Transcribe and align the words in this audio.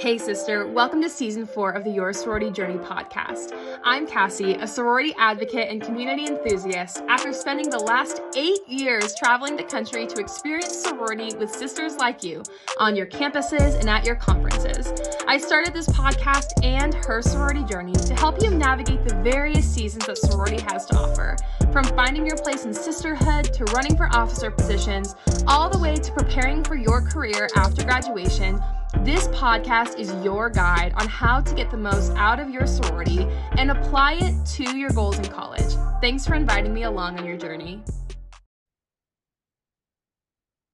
Hey, 0.00 0.16
sister, 0.16 0.66
welcome 0.66 1.02
to 1.02 1.10
season 1.10 1.44
four 1.44 1.72
of 1.72 1.84
the 1.84 1.90
Your 1.90 2.14
Sorority 2.14 2.50
Journey 2.50 2.78
podcast. 2.78 3.52
I'm 3.84 4.06
Cassie, 4.06 4.54
a 4.54 4.66
sorority 4.66 5.14
advocate 5.18 5.68
and 5.68 5.82
community 5.82 6.26
enthusiast 6.26 7.02
after 7.06 7.34
spending 7.34 7.68
the 7.68 7.80
last 7.80 8.22
eight 8.34 8.66
years 8.66 9.14
traveling 9.14 9.56
the 9.56 9.62
country 9.62 10.06
to 10.06 10.18
experience 10.18 10.74
sorority 10.74 11.36
with 11.36 11.50
sisters 11.50 11.96
like 11.96 12.24
you 12.24 12.42
on 12.78 12.96
your 12.96 13.04
campuses 13.04 13.78
and 13.78 13.90
at 13.90 14.06
your 14.06 14.16
conferences. 14.16 14.90
I 15.28 15.36
started 15.36 15.74
this 15.74 15.88
podcast 15.88 16.64
and 16.64 16.94
her 16.94 17.20
sorority 17.20 17.64
journey 17.64 17.92
to 17.92 18.14
help 18.14 18.42
you 18.42 18.48
navigate 18.48 19.04
the 19.04 19.16
various 19.16 19.68
seasons 19.68 20.06
that 20.06 20.16
sorority 20.16 20.62
has 20.62 20.86
to 20.86 20.96
offer, 20.96 21.36
from 21.72 21.84
finding 21.84 22.24
your 22.24 22.38
place 22.38 22.64
in 22.64 22.72
sisterhood 22.72 23.52
to 23.52 23.64
running 23.74 23.98
for 23.98 24.06
officer 24.16 24.50
positions, 24.50 25.14
all 25.46 25.68
the 25.68 25.78
way 25.78 25.96
to 25.96 26.12
preparing 26.12 26.64
for 26.64 26.74
your 26.74 27.02
career 27.02 27.50
after 27.56 27.84
graduation 27.84 28.58
this 28.98 29.28
podcast 29.28 29.98
is 29.98 30.12
your 30.24 30.50
guide 30.50 30.92
on 30.96 31.06
how 31.06 31.40
to 31.40 31.54
get 31.54 31.70
the 31.70 31.76
most 31.76 32.12
out 32.16 32.40
of 32.40 32.50
your 32.50 32.66
sorority 32.66 33.26
and 33.52 33.70
apply 33.70 34.14
it 34.14 34.34
to 34.44 34.76
your 34.76 34.90
goals 34.90 35.18
in 35.18 35.24
college. 35.26 35.74
Thanks 36.00 36.26
for 36.26 36.34
inviting 36.34 36.74
me 36.74 36.82
along 36.82 37.18
on 37.18 37.24
your 37.24 37.36
journey. 37.36 37.82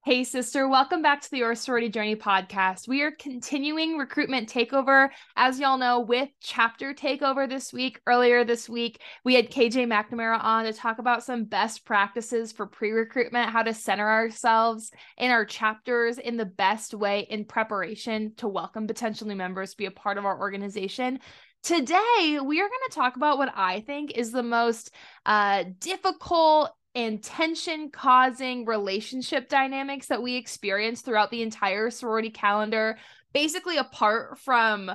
Hey, 0.07 0.23
sister, 0.23 0.69
welcome 0.69 1.03
back 1.03 1.21
to 1.23 1.31
the 1.33 1.39
Your 1.39 1.57
Sorority 1.57 1.89
Journey 1.89 2.15
podcast. 2.15 2.87
We 2.87 3.03
are 3.03 3.11
continuing 3.11 3.99
recruitment 3.99 4.49
takeover, 4.49 5.09
as 5.35 5.59
y'all 5.59 5.79
know, 5.79 5.99
with 5.99 6.29
chapter 6.41 6.95
takeover 6.95 7.49
this 7.49 7.73
week. 7.73 8.01
Earlier 8.07 8.45
this 8.45 8.69
week, 8.69 9.03
we 9.25 9.35
had 9.35 9.51
KJ 9.51 9.89
McNamara 9.89 10.39
on 10.41 10.67
to 10.67 10.73
talk 10.73 11.01
about 11.01 11.25
some 11.25 11.43
best 11.43 11.85
practices 11.85 12.53
for 12.53 12.67
pre 12.67 12.93
recruitment, 12.93 13.51
how 13.51 13.65
to 13.65 13.75
center 13.75 14.09
ourselves 14.09 14.93
in 15.19 15.33
our 15.33 15.45
chapters 15.45 16.19
in 16.19 16.37
the 16.37 16.45
best 16.45 16.95
way 16.95 17.27
in 17.29 17.45
preparation 17.45 18.33
to 18.37 18.47
welcome 18.47 18.87
potential 18.87 19.27
new 19.27 19.35
members 19.35 19.73
to 19.73 19.77
be 19.77 19.87
a 19.87 19.91
part 19.91 20.19
of 20.19 20.25
our 20.25 20.39
organization. 20.39 21.19
Today, 21.65 22.39
we 22.45 22.61
are 22.61 22.69
going 22.69 22.89
to 22.91 22.95
talk 22.95 23.17
about 23.17 23.39
what 23.39 23.53
I 23.57 23.81
think 23.81 24.13
is 24.13 24.31
the 24.31 24.45
most 24.45 24.95
uh, 25.25 25.65
difficult 25.81 26.71
and 26.97 27.23
tension 27.23 27.91
causing 27.91 28.65
relationship 28.65 29.51
dynamics 29.51 30.07
that 30.07 30.23
we 30.23 30.35
experience 30.35 31.03
throughout 31.03 31.31
the 31.31 31.43
entire 31.43 31.91
sorority 31.91 32.31
calendar, 32.31 32.97
basically 33.35 33.77
apart 33.77 34.39
from 34.39 34.91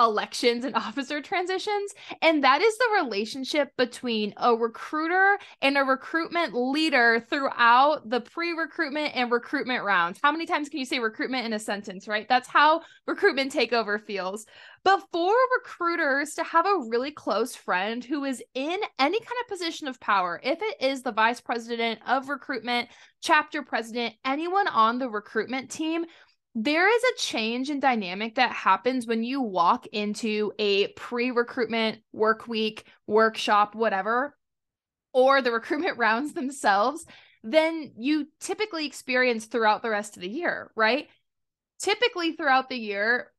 elections 0.00 0.64
and 0.64 0.74
officer 0.76 1.20
transitions. 1.20 1.94
And 2.22 2.44
that 2.44 2.62
is 2.62 2.76
the 2.78 3.02
relationship 3.02 3.70
between 3.76 4.34
a 4.36 4.54
recruiter 4.54 5.38
and 5.62 5.76
a 5.76 5.82
recruitment 5.82 6.54
leader 6.54 7.24
throughout 7.28 8.08
the 8.08 8.20
pre 8.20 8.52
recruitment 8.52 9.14
and 9.14 9.30
recruitment 9.30 9.84
rounds. 9.84 10.18
How 10.22 10.32
many 10.32 10.46
times 10.46 10.68
can 10.68 10.78
you 10.78 10.86
say 10.86 10.98
recruitment 10.98 11.46
in 11.46 11.52
a 11.52 11.58
sentence, 11.58 12.08
right? 12.08 12.28
That's 12.28 12.48
how 12.48 12.82
recruitment 13.06 13.52
takeover 13.52 14.00
feels. 14.00 14.46
But 14.84 15.02
for 15.10 15.34
recruiters 15.58 16.34
to 16.34 16.44
have 16.44 16.64
a 16.64 16.86
really 16.88 17.10
close 17.10 17.56
friend 17.56 18.04
who 18.04 18.24
is 18.24 18.40
in 18.54 18.78
any 19.00 19.18
kind 19.18 19.38
of 19.42 19.48
position 19.48 19.88
of 19.88 19.98
power, 19.98 20.40
if 20.44 20.60
it 20.62 20.80
is 20.80 21.02
the 21.02 21.10
vice 21.10 21.40
president 21.40 21.98
of 22.06 22.28
recruitment, 22.28 22.88
chapter 23.20 23.62
president, 23.62 24.14
anyone 24.24 24.68
on 24.68 24.98
the 24.98 25.08
recruitment 25.08 25.72
team, 25.72 26.04
there 26.58 26.88
is 26.88 27.02
a 27.02 27.18
change 27.18 27.68
in 27.68 27.80
dynamic 27.80 28.36
that 28.36 28.50
happens 28.50 29.06
when 29.06 29.22
you 29.22 29.42
walk 29.42 29.86
into 29.88 30.54
a 30.58 30.88
pre 30.88 31.30
recruitment 31.30 31.98
work 32.14 32.48
week, 32.48 32.84
workshop, 33.06 33.74
whatever, 33.74 34.34
or 35.12 35.42
the 35.42 35.52
recruitment 35.52 35.98
rounds 35.98 36.32
themselves, 36.32 37.04
than 37.44 37.92
you 37.98 38.26
typically 38.40 38.86
experience 38.86 39.44
throughout 39.44 39.82
the 39.82 39.90
rest 39.90 40.16
of 40.16 40.22
the 40.22 40.30
year, 40.30 40.72
right? 40.74 41.08
Typically, 41.78 42.32
throughout 42.32 42.70
the 42.70 42.78
year, 42.78 43.30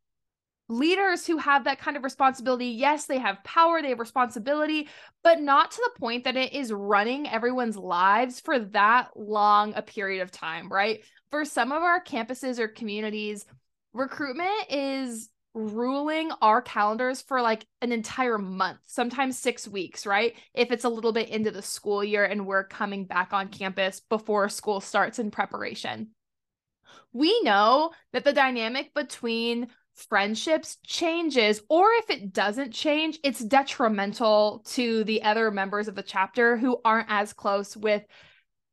leaders 0.70 1.26
who 1.26 1.38
have 1.38 1.64
that 1.64 1.80
kind 1.80 1.98
of 1.98 2.04
responsibility, 2.04 2.68
yes, 2.68 3.06
they 3.06 3.18
have 3.18 3.44
power, 3.44 3.82
they 3.82 3.90
have 3.90 4.00
responsibility, 4.00 4.90
but 5.24 5.42
not 5.42 5.72
to 5.72 5.82
the 5.84 6.00
point 6.00 6.26
that 6.26 6.38
it 6.38 6.54
is 6.54 6.72
running 6.72 7.28
everyone's 7.28 7.78
lives 7.78 8.40
for 8.40 8.60
that 8.60 9.10
long 9.16 9.74
a 9.76 9.82
period 9.82 10.22
of 10.22 10.30
time, 10.30 10.72
right? 10.72 11.00
For 11.32 11.46
some 11.46 11.72
of 11.72 11.84
our 11.84 12.04
campuses 12.04 12.60
or 12.60 12.68
communities, 12.68 13.46
recruitment 13.94 14.72
is 14.72 15.30
ruling 15.54 16.32
our 16.42 16.62
calendars 16.62 17.22
for 17.22 17.42
like 17.42 17.66
an 17.82 17.92
entire 17.92 18.38
month, 18.38 18.78
sometimes 18.86 19.40
six 19.40 19.68
weeks, 19.68 20.06
right? 20.06 20.36
If 20.54 20.72
it's 20.72 20.84
a 20.84 20.90
little 20.90 21.12
bit 21.12 21.30
into 21.30 21.52
the 21.52 21.64
school 21.64 22.04
year 22.04 22.24
and 22.24 22.46
we're 22.46 22.64
coming 22.64 23.06
back 23.06 23.34
on 23.34 23.48
campus 23.48 24.00
before 24.00 24.50
school 24.50 24.80
starts 24.80 25.18
in 25.18 25.32
preparation. 25.32 26.10
We 27.12 27.42
know 27.42 27.92
that 28.14 28.24
the 28.24 28.34
dynamic 28.34 28.94
between 28.94 29.68
friendships 29.96 30.78
changes, 30.86 31.62
or 31.70 31.88
if 31.94 32.12
it 32.12 32.32
doesn't 32.32 32.72
change, 32.72 33.18
it's 33.24 33.40
detrimental 33.40 34.64
to 34.68 35.04
the 35.06 35.24
other 35.24 35.50
members 35.50 35.88
of 35.88 35.96
the 35.96 36.04
chapter 36.04 36.56
who 36.56 36.80
aren't 36.86 37.10
as 37.10 37.34
close 37.34 37.76
with 37.76 38.04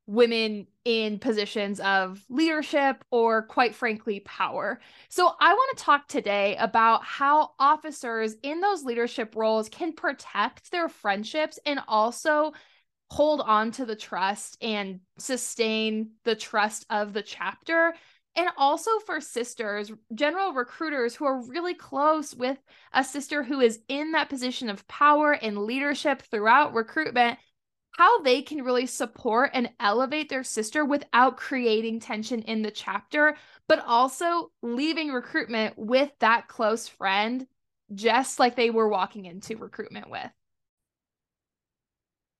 women 0.07 0.67
in 0.85 1.19
positions 1.19 1.81
of 1.81 2.23
leadership 2.29 3.03
or, 3.11 3.43
quite 3.43 3.75
frankly, 3.75 4.21
power. 4.21 4.81
So, 5.09 5.33
I 5.41 5.53
want 5.53 5.79
to 5.79 5.85
talk 5.85 6.09
today 6.09 6.57
about 6.57 7.05
how 7.05 7.53
officers 7.59 8.37
in 8.43 8.61
those 8.61 8.85
leadership 8.85 9.35
roles 9.35 9.69
can 9.69 9.95
protect 9.95 10.71
their 10.71 10.89
friendships 10.89 11.59
and 11.65 11.81
also 11.89 12.53
hold 13.11 13.41
on 13.41 13.71
to 13.71 13.87
the 13.87 13.97
trust 13.97 14.57
and 14.61 15.01
sustain 15.19 16.11
the 16.25 16.35
trust 16.35 16.85
of 16.91 17.13
the 17.13 17.23
chapter. 17.23 17.95
And 18.37 18.49
also 18.57 18.99
for 19.07 19.21
sisters, 19.21 19.93
general 20.13 20.53
recruiters 20.53 21.15
who 21.15 21.25
are 21.25 21.47
really 21.47 21.75
close 21.75 22.35
with 22.35 22.59
a 22.93 23.05
sister 23.05 23.45
who 23.45 23.61
is 23.61 23.79
in 23.89 24.13
that 24.13 24.29
position 24.29 24.69
of 24.69 24.87
power 24.89 25.33
and 25.33 25.59
leadership 25.59 26.23
throughout 26.23 26.75
recruitment 26.75 27.39
how 27.97 28.21
they 28.23 28.43
can 28.43 28.63
really 28.63 28.87
support 28.87 29.51
and 29.55 29.71
elevate 29.79 30.29
their 30.29 30.43
sister 30.43 30.85
without 30.85 31.37
creating 31.37 32.01
tension 32.01 32.43
in 32.43 32.63
the 32.63 32.71
chapter, 32.71 33.37
but 33.69 33.83
also 33.87 34.51
leaving 34.63 35.11
recruitment 35.13 35.79
with 35.79 36.11
that 36.19 36.49
close 36.49 36.89
friend, 36.89 37.47
just 37.95 38.41
like 38.41 38.57
they 38.57 38.71
were 38.71 38.89
walking 38.89 39.27
into 39.27 39.57
recruitment 39.57 40.11
with. 40.11 40.31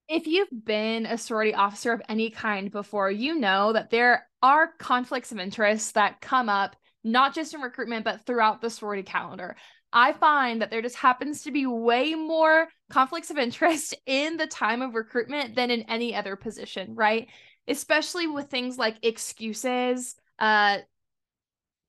If 0.09 0.27
you've 0.27 0.49
been 0.65 1.05
a 1.05 1.17
sorority 1.17 1.55
officer 1.55 1.93
of 1.93 2.01
any 2.09 2.29
kind 2.29 2.69
before, 2.69 3.09
you 3.09 3.35
know 3.35 3.73
that 3.73 3.89
there 3.89 4.27
are 4.43 4.73
conflicts 4.77 5.31
of 5.31 5.39
interest 5.39 5.95
that 5.95 6.21
come 6.21 6.49
up, 6.49 6.75
not 7.03 7.33
just 7.33 7.53
in 7.53 7.61
recruitment, 7.61 8.03
but 8.03 8.25
throughout 8.25 8.61
the 8.61 8.69
sorority 8.69 9.03
calendar. 9.03 9.55
I 9.95 10.11
find 10.11 10.61
that 10.61 10.71
there 10.71 10.81
just 10.81 10.97
happens 10.97 11.43
to 11.43 11.51
be 11.51 11.65
way 11.65 12.15
more 12.15 12.67
conflicts 12.91 13.31
of 13.31 13.37
interest 13.37 13.95
in 14.05 14.35
the 14.35 14.45
time 14.45 14.81
of 14.81 14.93
recruitment 14.93 15.55
than 15.55 15.71
in 15.71 15.83
any 15.83 16.13
other 16.13 16.35
position, 16.35 16.95
right? 16.95 17.29
Especially 17.67 18.27
with 18.27 18.49
things 18.49 18.77
like 18.77 18.97
excuses, 19.03 20.15
uh, 20.37 20.79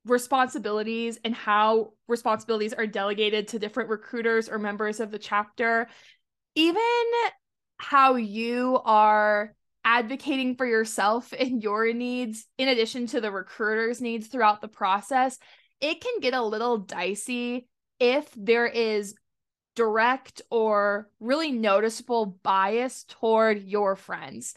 responsibilities, 0.07 1.19
and 1.25 1.35
how 1.35 1.95
responsibilities 2.07 2.73
are 2.73 2.87
delegated 2.87 3.49
to 3.49 3.59
different 3.59 3.91
recruiters 3.91 4.49
or 4.49 4.59
members 4.59 5.01
of 5.01 5.11
the 5.11 5.19
chapter. 5.19 5.89
Even 6.55 6.83
how 7.79 8.15
you 8.15 8.81
are 8.85 9.53
advocating 9.85 10.55
for 10.55 10.65
yourself 10.65 11.35
and 11.39 11.61
your 11.61 11.93
needs, 11.93 12.47
in 12.57 12.69
addition 12.69 13.09
to 13.09 13.21
the 13.21 13.33
recruiter's 13.33 14.01
needs 14.01 14.29
throughout 14.29 14.61
the 14.61 14.69
process, 14.69 15.39
it 15.81 16.01
can 16.01 16.21
get 16.21 16.35
a 16.35 16.43
little 16.43 16.79
dicey 16.79 17.67
if 17.99 18.31
there 18.37 18.67
is 18.67 19.15
direct 19.77 20.43
or 20.51 21.09
really 21.21 21.53
noticeable 21.53 22.39
bias 22.43 23.05
toward 23.05 23.63
your 23.63 23.95
friends. 23.95 24.55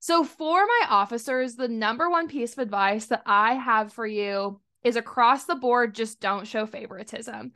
So, 0.00 0.24
for 0.24 0.66
my 0.66 0.86
officers, 0.88 1.54
the 1.54 1.68
number 1.68 2.10
one 2.10 2.28
piece 2.28 2.52
of 2.52 2.58
advice 2.58 3.06
that 3.06 3.22
I 3.24 3.54
have 3.54 3.92
for 3.92 4.06
you 4.06 4.60
is 4.82 4.96
across 4.96 5.44
the 5.44 5.54
board 5.54 5.94
just 5.94 6.20
don't 6.20 6.46
show 6.46 6.66
favoritism. 6.66 7.52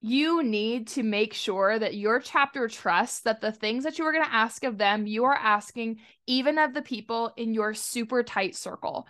You 0.00 0.42
need 0.42 0.88
to 0.88 1.02
make 1.02 1.34
sure 1.34 1.78
that 1.78 1.96
your 1.96 2.20
chapter 2.20 2.68
trusts 2.68 3.20
that 3.20 3.40
the 3.40 3.52
things 3.52 3.84
that 3.84 3.98
you 3.98 4.04
are 4.04 4.12
going 4.12 4.24
to 4.24 4.34
ask 4.34 4.62
of 4.64 4.78
them, 4.78 5.06
you 5.06 5.24
are 5.24 5.34
asking 5.34 5.98
even 6.26 6.58
of 6.58 6.74
the 6.74 6.82
people 6.82 7.32
in 7.36 7.52
your 7.52 7.74
super 7.74 8.22
tight 8.22 8.54
circle. 8.54 9.08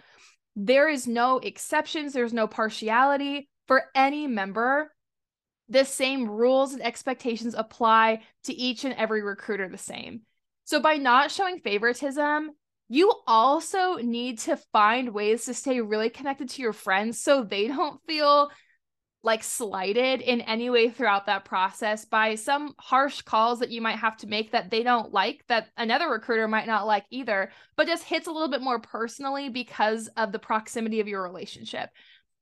There 0.55 0.89
is 0.89 1.07
no 1.07 1.39
exceptions, 1.39 2.13
there's 2.15 2.33
no 2.33 2.47
partiality 2.47 3.49
for 3.69 3.85
any 3.95 4.27
member 4.27 4.93
the 5.69 5.85
same 5.85 6.29
rules 6.29 6.73
and 6.73 6.83
expectations 6.83 7.55
apply 7.55 8.21
to 8.45 8.55
each 8.55 8.85
and 8.85 8.95
every 8.95 9.23
recruiter 9.23 9.69
the 9.69 9.79
same. 9.79 10.23
So 10.65 10.81
by 10.81 10.97
not 10.97 11.31
showing 11.31 11.61
favoritism, 11.61 12.51
you 12.89 13.13
also 13.27 13.97
need 13.97 14.39
to 14.41 14.57
find 14.73 15.13
ways 15.13 15.45
to 15.47 15.55
stay 15.55 15.81
really 15.81 16.11
connected 16.11 16.49
to 16.51 16.63
your 16.63 16.73
friends 16.73 17.21
so 17.21 17.43
they 17.43 17.69
don't 17.69 18.01
feel 18.07 18.51
like 19.27 19.43
slighted 19.43 20.21
in 20.21 20.41
any 20.43 20.71
way 20.71 20.89
throughout 20.89 21.27
that 21.27 21.45
process 21.45 22.05
by 22.05 22.37
some 22.37 22.73
harsh 22.79 23.23
calls 23.23 23.59
that 23.59 23.71
you 23.71 23.83
might 23.83 23.99
have 23.99 24.17
to 24.17 24.29
make 24.29 24.53
that 24.53 24.71
they 24.71 24.85
don't 24.85 25.13
like 25.13 25.43
that 25.49 25.67
another 25.77 26.09
recruiter 26.09 26.47
might 26.47 26.69
not 26.69 26.87
like 26.87 27.05
either 27.11 27.51
but 27.77 27.89
just 27.89 28.05
hits 28.05 28.29
a 28.29 28.31
little 28.31 28.49
bit 28.49 28.63
more 28.63 28.79
personally 28.79 29.49
because 29.49 30.07
of 30.17 30.31
the 30.31 30.39
proximity 30.39 31.01
of 31.01 31.09
your 31.09 31.25
relationship 31.25 31.91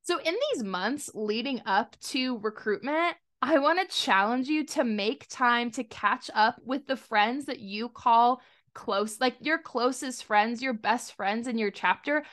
So, 0.05 0.19
in 0.19 0.35
these 0.53 0.63
months 0.63 1.09
leading 1.15 1.63
up 1.65 1.99
to 2.09 2.37
recruitment, 2.37 3.17
I 3.41 3.57
want 3.57 3.79
to 3.79 3.95
challenge 3.95 4.47
you 4.47 4.63
to 4.67 4.83
make 4.83 5.27
time 5.29 5.71
to 5.71 5.83
catch 5.83 6.29
up 6.35 6.61
with 6.63 6.85
the 6.85 6.95
friends 6.95 7.45
that 7.45 7.59
you 7.59 7.89
call 7.89 8.39
close, 8.75 9.19
like 9.19 9.35
your 9.39 9.57
closest 9.57 10.23
friends, 10.23 10.61
your 10.61 10.73
best 10.73 11.15
friends 11.15 11.47
in 11.47 11.57
your 11.57 11.71
chapter. 11.71 12.23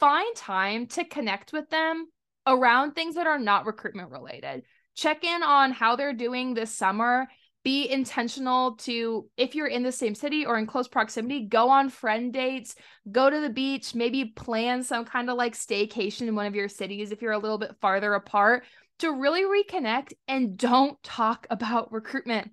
Find 0.00 0.36
time 0.36 0.86
to 0.88 1.04
connect 1.04 1.52
with 1.52 1.68
them 1.68 2.06
around 2.46 2.92
things 2.92 3.16
that 3.16 3.26
are 3.26 3.38
not 3.38 3.66
recruitment 3.66 4.10
related. 4.10 4.62
Check 4.94 5.22
in 5.22 5.42
on 5.42 5.70
how 5.70 5.96
they're 5.96 6.14
doing 6.14 6.54
this 6.54 6.74
summer. 6.74 7.28
Be 7.64 7.88
intentional 7.88 8.76
to, 8.78 9.28
if 9.36 9.54
you're 9.54 9.68
in 9.68 9.84
the 9.84 9.92
same 9.92 10.16
city 10.16 10.44
or 10.44 10.58
in 10.58 10.66
close 10.66 10.88
proximity, 10.88 11.46
go 11.46 11.68
on 11.70 11.90
friend 11.90 12.32
dates, 12.32 12.74
go 13.10 13.30
to 13.30 13.40
the 13.40 13.50
beach, 13.50 13.94
maybe 13.94 14.24
plan 14.24 14.82
some 14.82 15.04
kind 15.04 15.30
of 15.30 15.36
like 15.36 15.54
staycation 15.54 16.22
in 16.22 16.34
one 16.34 16.46
of 16.46 16.56
your 16.56 16.68
cities 16.68 17.12
if 17.12 17.22
you're 17.22 17.32
a 17.32 17.38
little 17.38 17.58
bit 17.58 17.76
farther 17.80 18.14
apart 18.14 18.64
to 18.98 19.12
really 19.12 19.42
reconnect 19.42 20.12
and 20.26 20.56
don't 20.56 21.00
talk 21.02 21.46
about 21.50 21.92
recruitment. 21.92 22.50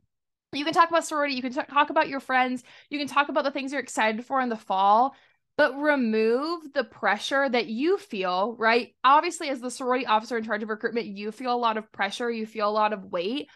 You 0.51 0.65
can 0.65 0.73
talk 0.73 0.89
about 0.89 1.05
sorority, 1.05 1.35
you 1.35 1.41
can 1.41 1.53
t- 1.53 1.61
talk 1.69 1.89
about 1.91 2.09
your 2.09 2.19
friends, 2.19 2.63
you 2.89 2.97
can 2.97 3.07
talk 3.07 3.29
about 3.29 3.43
the 3.43 3.51
things 3.51 3.71
you're 3.71 3.81
excited 3.81 4.25
for 4.25 4.41
in 4.41 4.49
the 4.49 4.57
fall, 4.57 5.15
but 5.57 5.77
remove 5.77 6.73
the 6.73 6.83
pressure 6.83 7.47
that 7.49 7.67
you 7.67 7.97
feel, 7.97 8.55
right? 8.57 8.95
Obviously, 9.03 9.49
as 9.49 9.59
the 9.59 9.69
sorority 9.69 10.05
officer 10.05 10.37
in 10.37 10.43
charge 10.43 10.63
of 10.63 10.69
recruitment, 10.69 11.05
you 11.05 11.31
feel 11.31 11.53
a 11.53 11.57
lot 11.57 11.77
of 11.77 11.91
pressure, 11.91 12.31
you 12.31 12.45
feel 12.47 12.67
a 12.67 12.71
lot 12.71 12.93
of 12.93 13.05
weight. 13.05 13.49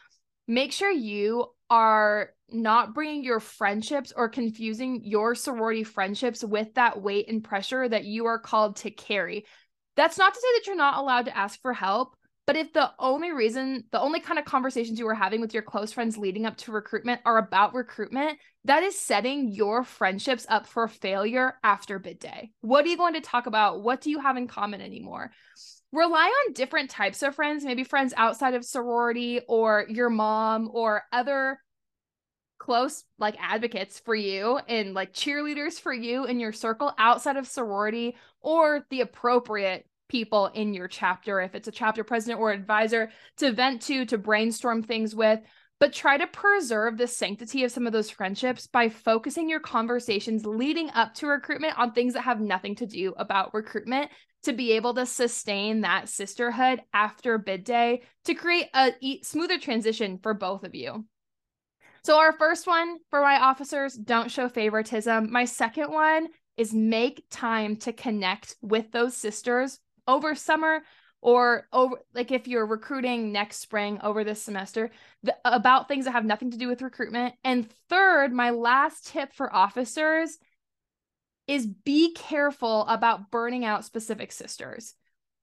Make 0.48 0.72
sure 0.72 0.92
you 0.92 1.48
are 1.70 2.32
not 2.50 2.94
bringing 2.94 3.24
your 3.24 3.40
friendships 3.40 4.14
or 4.16 4.30
confusing 4.30 5.02
your 5.04 5.36
sorority 5.36 5.84
friendships 5.84 6.44
with 6.44 6.74
that 6.76 7.02
weight 7.02 7.28
and 7.30 7.44
pressure 7.44 7.88
that 7.88 8.06
you 8.06 8.26
are 8.26 8.40
called 8.40 8.76
to 8.78 8.92
carry. 8.92 9.46
That's 9.96 10.18
not 10.18 10.34
to 10.34 10.40
say 10.40 10.48
that 10.56 10.68
you're 10.68 10.76
not 10.76 10.98
allowed 10.98 11.26
to 11.26 11.38
ask 11.38 11.62
for 11.62 11.74
help, 11.74 12.16
but 12.46 12.58
if 12.58 12.74
the 12.74 12.92
only 13.00 13.32
reason, 13.32 13.86
the 13.92 14.02
only 14.02 14.20
kind 14.20 14.38
of 14.38 14.46
conversations 14.46 15.00
you 15.00 15.06
were 15.06 15.14
having 15.14 15.40
with 15.40 15.54
your 15.54 15.64
close 15.64 15.94
friends 15.94 16.18
leading 16.18 16.46
up 16.46 16.58
to 16.58 16.72
recruitment 16.72 17.22
are 17.26 17.38
about 17.38 17.74
recruitment, 17.74 18.38
that 18.66 18.84
is 18.84 19.00
setting 19.00 19.52
your 19.52 19.84
friendships 19.84 20.46
up 20.50 20.68
for 20.68 20.88
failure 20.88 21.54
after 21.64 22.00
bid 22.00 22.20
day. 22.20 22.52
What 22.62 22.86
are 22.86 22.90
you 22.90 22.98
going 22.98 23.14
to 23.14 23.22
talk 23.22 23.46
about? 23.46 23.82
What 23.82 24.02
do 24.02 24.10
you 24.10 24.20
have 24.20 24.36
in 24.36 24.48
common 24.48 24.82
anymore? 24.82 25.32
Rely 25.94 26.26
on 26.26 26.54
different 26.54 26.90
types 26.90 27.22
of 27.22 27.36
friends, 27.36 27.64
maybe 27.64 27.84
friends 27.84 28.16
outside 28.18 28.56
of 28.56 28.66
sorority 28.66 29.42
or 29.48 29.86
your 29.88 30.10
mom 30.10 30.72
or 30.74 31.04
other 31.12 31.60
close 32.58 33.04
like 33.20 33.36
advocates 33.40 34.00
for 34.00 34.16
you 34.16 34.58
and 34.68 34.96
like 34.96 35.14
cheerleaders 35.14 35.80
for 35.80 35.94
you 35.94 36.26
in 36.26 36.40
your 36.40 36.52
circle 36.52 36.92
outside 36.98 37.38
of 37.38 37.46
sorority 37.46 38.16
or 38.42 38.86
the 38.90 39.02
appropriate 39.02 39.86
people 40.10 40.48
in 40.48 40.74
your 40.74 40.88
chapter, 40.88 41.40
if 41.42 41.54
it's 41.54 41.68
a 41.68 41.72
chapter 41.72 42.04
president 42.04 42.40
or 42.40 42.52
advisor, 42.52 43.12
to 43.38 43.52
vent 43.52 43.84
to, 43.84 44.04
to 44.06 44.18
brainstorm 44.18 44.82
things 44.82 45.14
with. 45.14 45.40
But 45.84 45.92
try 45.92 46.18
to 46.18 46.28
preserve 46.28 46.98
the 46.98 47.08
sanctity 47.08 47.66
of 47.66 47.72
some 47.74 47.86
of 47.86 47.92
those 47.92 48.10
friendships 48.10 48.68
by 48.68 48.88
focusing 48.88 49.50
your 49.50 49.60
conversations 49.60 50.46
leading 50.46 50.90
up 50.92 51.14
to 51.16 51.28
recruitment 51.28 51.78
on 51.78 51.92
things 51.92 52.14
that 52.14 52.22
have 52.22 52.40
nothing 52.40 52.76
to 52.76 52.86
do 52.86 53.14
about 53.18 53.54
recruitment 53.54 54.10
to 54.44 54.54
be 54.54 54.72
able 54.72 54.94
to 54.94 55.06
sustain 55.06 55.82
that 55.82 56.08
sisterhood 56.08 56.82
after 56.94 57.38
bid 57.38 57.66
day 57.66 58.04
to 58.24 58.34
create 58.34 58.70
a 58.74 58.94
smoother 59.24 59.60
transition 59.60 60.20
for 60.24 60.34
both 60.34 60.64
of 60.64 60.74
you. 60.74 61.04
So, 62.06 62.18
our 62.18 62.32
first 62.32 62.66
one 62.66 63.00
for 63.10 63.20
my 63.20 63.42
officers 63.42 63.94
don't 63.94 64.32
show 64.32 64.48
favoritism. 64.48 65.34
My 65.34 65.44
second 65.44 65.92
one 65.92 66.30
is 66.56 66.74
make 66.74 67.26
time 67.30 67.76
to 67.80 67.92
connect 67.92 68.56
with 68.62 68.90
those 68.94 69.18
sisters 69.18 69.82
over 70.08 70.34
summer 70.34 70.80
or 71.24 71.66
over 71.72 71.96
like 72.14 72.32
if 72.32 72.50
you're 72.50 72.66
recruiting 72.66 73.32
next 73.32 73.60
spring 73.60 73.98
over 74.04 74.26
this 74.26 74.42
semester 74.42 74.92
about 75.46 75.88
things 75.88 76.04
that 76.04 76.12
have 76.12 76.26
nothing 76.26 76.52
to 76.52 76.58
do 76.58 76.68
with 76.68 76.82
recruitment. 76.82 77.34
And 77.46 77.72
third 77.90 78.34
my 78.34 78.50
last 78.50 79.08
tip 79.08 79.34
for 79.34 79.54
officers 79.56 80.38
is 81.48 81.66
be 81.66 82.14
careful 82.14 82.86
about 82.88 83.32
burning 83.32 83.64
out 83.64 83.86
specific 83.86 84.34
sisters. 84.34 84.96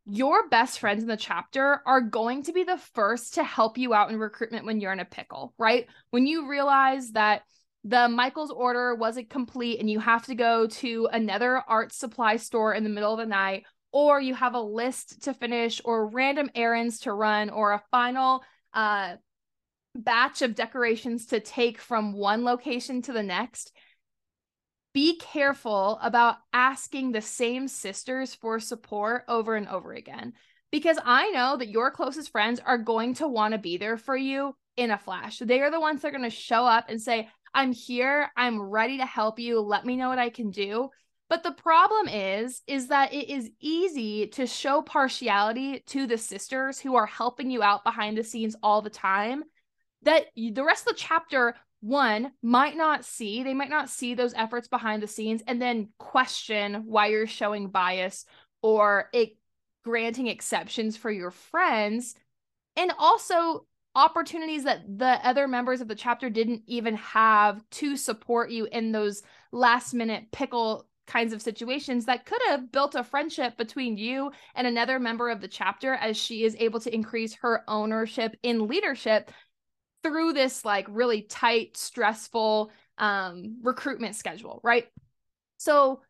Your 0.05 0.49
best 0.49 0.79
friends 0.79 1.03
in 1.03 1.09
the 1.09 1.17
chapter 1.17 1.81
are 1.87 2.03
going 2.03 2.43
to 2.45 2.53
be 2.53 2.63
the 2.63 2.79
first 2.93 3.35
to 3.35 3.45
help 3.45 3.79
you 3.79 3.95
out 3.95 4.11
in 4.11 4.19
recruitment 4.19 4.67
when 4.67 4.81
you're 4.81 4.93
in 4.93 5.01
a 5.01 5.05
pickle 5.07 5.55
right? 5.57 5.87
When 6.11 6.27
you 6.27 6.47
realize 6.47 7.13
that 7.13 7.43
the 7.85 8.07
Michael's 8.09 8.51
order 8.51 8.95
wasn't 8.95 9.31
complete 9.31 9.81
and 9.81 9.89
you 9.89 9.99
have 9.99 10.27
to 10.27 10.35
go 10.35 10.67
to 10.67 11.09
another 11.11 11.63
art 11.67 11.95
supply 11.95 12.37
store 12.37 12.75
in 12.75 12.85
the 12.85 12.91
middle 12.91 13.15
of 13.15 13.19
the 13.19 13.25
night 13.25 13.65
or 13.93 14.21
you 14.21 14.35
have 14.35 14.55
a 14.55 14.61
list 14.61 15.25
to 15.25 15.35
finish 15.35 15.81
or 15.85 16.09
random 16.09 16.51
errands 16.55 17.01
to 17.01 17.13
run 17.13 17.51
or 17.51 17.73
a 17.73 17.83
final 17.91 18.43
uh, 18.73 19.17
batch 19.95 20.43
of 20.43 20.55
decorations 20.55 21.27
to 21.27 21.41
take 21.41 21.79
from 21.79 22.13
one 22.13 22.45
location 22.45 23.03
to 23.03 23.13
the 23.13 23.23
next 23.23 23.73
be 24.93 25.19
careful 25.19 25.99
about 26.03 26.37
asking 26.53 27.13
the 27.13 27.21
same 27.21 27.69
sisters 27.69 28.35
for 28.35 28.59
support 28.59 29.23
over 29.29 29.55
and 29.55 29.69
over 29.69 29.93
again 29.93 30.33
because 30.73 30.99
I 31.05 31.31
know 31.31 31.57
that 31.57 31.69
your 31.69 31.91
closest 31.91 32.31
friends 32.31 32.61
are 32.65 32.79
going 32.79 33.15
to 33.15 33.29
want 33.29 33.53
to 33.53 33.59
be 33.59 33.77
there 33.77 33.97
for 33.97 34.17
you 34.17 34.55
in 34.77 34.91
a 34.91 34.99
flash. 34.99 35.39
They 35.39 35.61
are 35.61 35.71
the 35.71 35.81
ones 35.81 36.03
that 36.03 36.09
are 36.09 36.17
going 36.17 36.29
to 36.29 36.31
show 36.31 36.65
up 36.65 36.87
and 36.89 37.01
say, 37.01 37.29
I'm 37.53 37.73
here, 37.73 38.31
I'm 38.37 38.61
ready 38.61 38.99
to 38.99 39.07
help 39.07 39.39
you, 39.39 39.61
let 39.61 39.85
me 39.85 39.97
know 39.97 40.09
what 40.09 40.19
I 40.19 40.31
can 40.31 40.51
do. 40.51 40.91
But 41.31 41.45
the 41.45 41.53
problem 41.53 42.09
is 42.09 42.61
is 42.67 42.89
that 42.89 43.15
it 43.15 43.31
is 43.31 43.51
easy 43.61 44.27
to 44.27 44.49
show 44.49 44.83
partiality 44.83 45.85
to 45.87 46.09
the 46.09 46.19
sisters 46.19 46.81
who 46.81 46.97
are 46.97 47.07
helping 47.07 47.53
you 47.53 47.63
out 47.63 47.85
behind 47.85 48.19
the 48.19 48.25
scenes 48.25 48.57
all 48.65 48.83
the 48.83 48.91
time 48.91 49.45
that 50.03 50.27
the 50.35 50.65
rest 50.65 50.89
of 50.89 50.95
the 50.95 51.01
chapter 51.01 51.55
one 51.83 52.33
might 52.43 52.77
not 52.77 53.05
see 53.05 53.43
they 53.43 53.55
might 53.55 53.71
not 53.71 53.89
see 53.89 54.15
those 54.15 54.35
efforts 54.35 54.67
behind 54.67 55.03
the 55.03 55.07
scenes 55.07 55.41
and 55.47 55.63
then 55.63 55.89
question 55.99 56.83
why 56.87 57.07
you're 57.07 57.27
showing 57.29 57.69
bias 57.69 58.27
or 58.61 59.09
it 59.15 59.37
granting 59.85 60.27
exceptions 60.27 60.97
for 60.97 61.11
your 61.11 61.31
friends 61.31 62.17
and 62.77 62.93
also 62.99 63.67
opportunities 63.95 64.65
that 64.65 64.83
the 64.99 65.27
other 65.27 65.49
members 65.49 65.81
of 65.81 65.89
the 65.89 65.95
chapter 65.95 66.29
didn't 66.29 66.63
even 66.67 66.97
have 66.97 67.63
to 67.71 67.97
support 67.97 68.51
you 68.51 68.67
in 68.71 68.93
those 68.93 69.23
last 69.53 69.95
minute 69.95 70.25
pickle 70.33 70.87
kinds 71.11 71.33
of 71.33 71.43
situations 71.43 72.05
that 72.05 72.25
could 72.25 72.41
have 72.49 72.71
built 72.71 72.95
a 72.95 73.03
friendship 73.03 73.57
between 73.57 73.97
you 73.97 74.31
and 74.55 74.65
another 74.65 75.01
member 75.01 75.29
of 75.29 75.41
the 75.41 75.49
chapter 75.49 75.95
as 75.95 76.17
she 76.17 76.45
is 76.45 76.57
able 76.61 76.79
to 76.79 76.95
increase 76.95 77.35
her 77.35 77.65
ownership 77.67 78.37
in 78.45 78.69
leadership 78.69 79.33
through 80.05 80.33
this 80.33 80.65
like 80.65 80.87
really 80.89 81.23
tight 81.23 81.77
stressful 81.77 82.71
um 82.99 83.57
recruitment 83.63 84.15
schedule 84.15 84.61
right? 84.63 84.87
So 85.57 86.01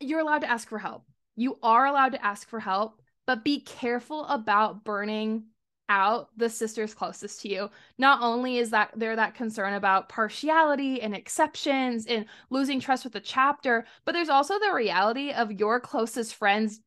you're 0.00 0.20
allowed 0.20 0.40
to 0.40 0.50
ask 0.50 0.68
for 0.68 0.78
help. 0.78 1.04
You 1.36 1.58
are 1.62 1.86
allowed 1.86 2.12
to 2.12 2.24
ask 2.24 2.48
for 2.48 2.60
help 2.60 3.02
but 3.26 3.44
be 3.44 3.60
careful 3.60 4.24
about 4.24 4.82
burning 4.82 5.44
out 5.88 6.28
the 6.36 6.50
sisters 6.50 6.94
closest 6.94 7.40
to 7.42 7.48
you. 7.48 7.70
Not 7.96 8.22
only 8.22 8.58
is 8.58 8.70
that 8.70 8.92
there 8.94 9.16
that 9.16 9.34
concern 9.34 9.74
about 9.74 10.08
partiality 10.08 11.00
and 11.00 11.14
exceptions 11.14 12.06
and 12.06 12.26
losing 12.50 12.80
trust 12.80 13.04
with 13.04 13.12
the 13.12 13.20
chapter, 13.20 13.86
but 14.04 14.12
there's 14.12 14.28
also 14.28 14.58
the 14.58 14.72
reality 14.74 15.30
of 15.30 15.52
your 15.52 15.80
closest 15.80 16.34
friends 16.34 16.80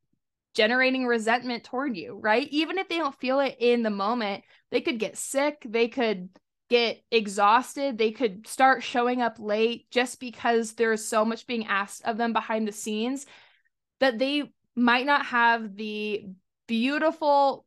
generating 0.54 1.06
resentment 1.06 1.64
toward 1.64 1.96
you, 1.96 2.20
right? 2.22 2.48
Even 2.52 2.78
if 2.78 2.90
they 2.90 2.98
don't 2.98 3.20
feel 3.20 3.40
it 3.40 3.56
in 3.60 3.84
the 3.84 3.90
moment, 3.90 4.44
they 4.70 4.82
could 4.82 5.00
get 5.00 5.18
sick, 5.18 5.66
they 5.66 5.88
could 5.88 6.30
get 6.70 7.04
exhausted, 7.12 7.98
they 7.98 8.12
could 8.12 8.48
start 8.48 8.84
showing 8.84 9.22
up 9.22 9.38
late 9.40 9.90
just 9.92 10.20
because 10.20 10.74
there's 10.74 11.06
so 11.06 11.26
much 11.26 11.48
being 11.48 11.68
asked 11.68 12.04
of 12.06 12.18
them 12.18 12.34
behind 12.34 12.68
the 12.68 12.72
scenes 12.72 13.26
that 14.00 14.20
they 14.20 14.52
might 14.76 15.06
not 15.06 15.26
have 15.26 15.76
the 15.76 16.26
beautiful 16.68 17.66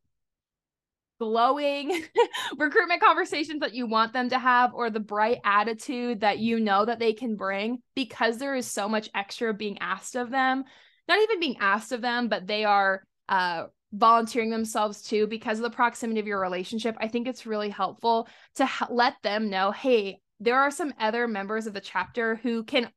glowing 1.19 2.03
recruitment 2.57 3.01
conversations 3.01 3.59
that 3.61 3.73
you 3.73 3.87
want 3.87 4.13
them 4.13 4.29
to 4.29 4.39
have 4.39 4.73
or 4.73 4.89
the 4.89 4.99
bright 4.99 5.39
attitude 5.43 6.21
that 6.21 6.39
you 6.39 6.59
know 6.59 6.85
that 6.85 6.99
they 6.99 7.13
can 7.13 7.35
bring 7.35 7.79
because 7.95 8.37
there 8.37 8.55
is 8.55 8.67
so 8.67 8.89
much 8.89 9.09
extra 9.15 9.53
being 9.53 9.77
asked 9.79 10.15
of 10.15 10.29
them 10.29 10.63
not 11.07 11.19
even 11.21 11.39
being 11.39 11.57
asked 11.59 11.91
of 11.91 12.01
them 12.01 12.27
but 12.27 12.47
they 12.47 12.65
are 12.65 13.03
uh 13.29 13.63
volunteering 13.93 14.49
themselves 14.49 15.01
too 15.03 15.25
because 15.27 15.59
of 15.59 15.63
the 15.63 15.69
proximity 15.69 16.19
of 16.19 16.27
your 16.27 16.39
relationship 16.39 16.95
i 16.99 17.07
think 17.07 17.27
it's 17.27 17.45
really 17.45 17.69
helpful 17.69 18.27
to 18.55 18.65
ha- 18.65 18.87
let 18.89 19.13
them 19.23 19.49
know 19.49 19.71
hey 19.71 20.19
there 20.41 20.59
are 20.59 20.71
some 20.71 20.93
other 20.99 21.27
members 21.27 21.65
of 21.65 21.73
the 21.73 21.79
chapter 21.79 22.35
who 22.35 22.63
can 22.63 22.89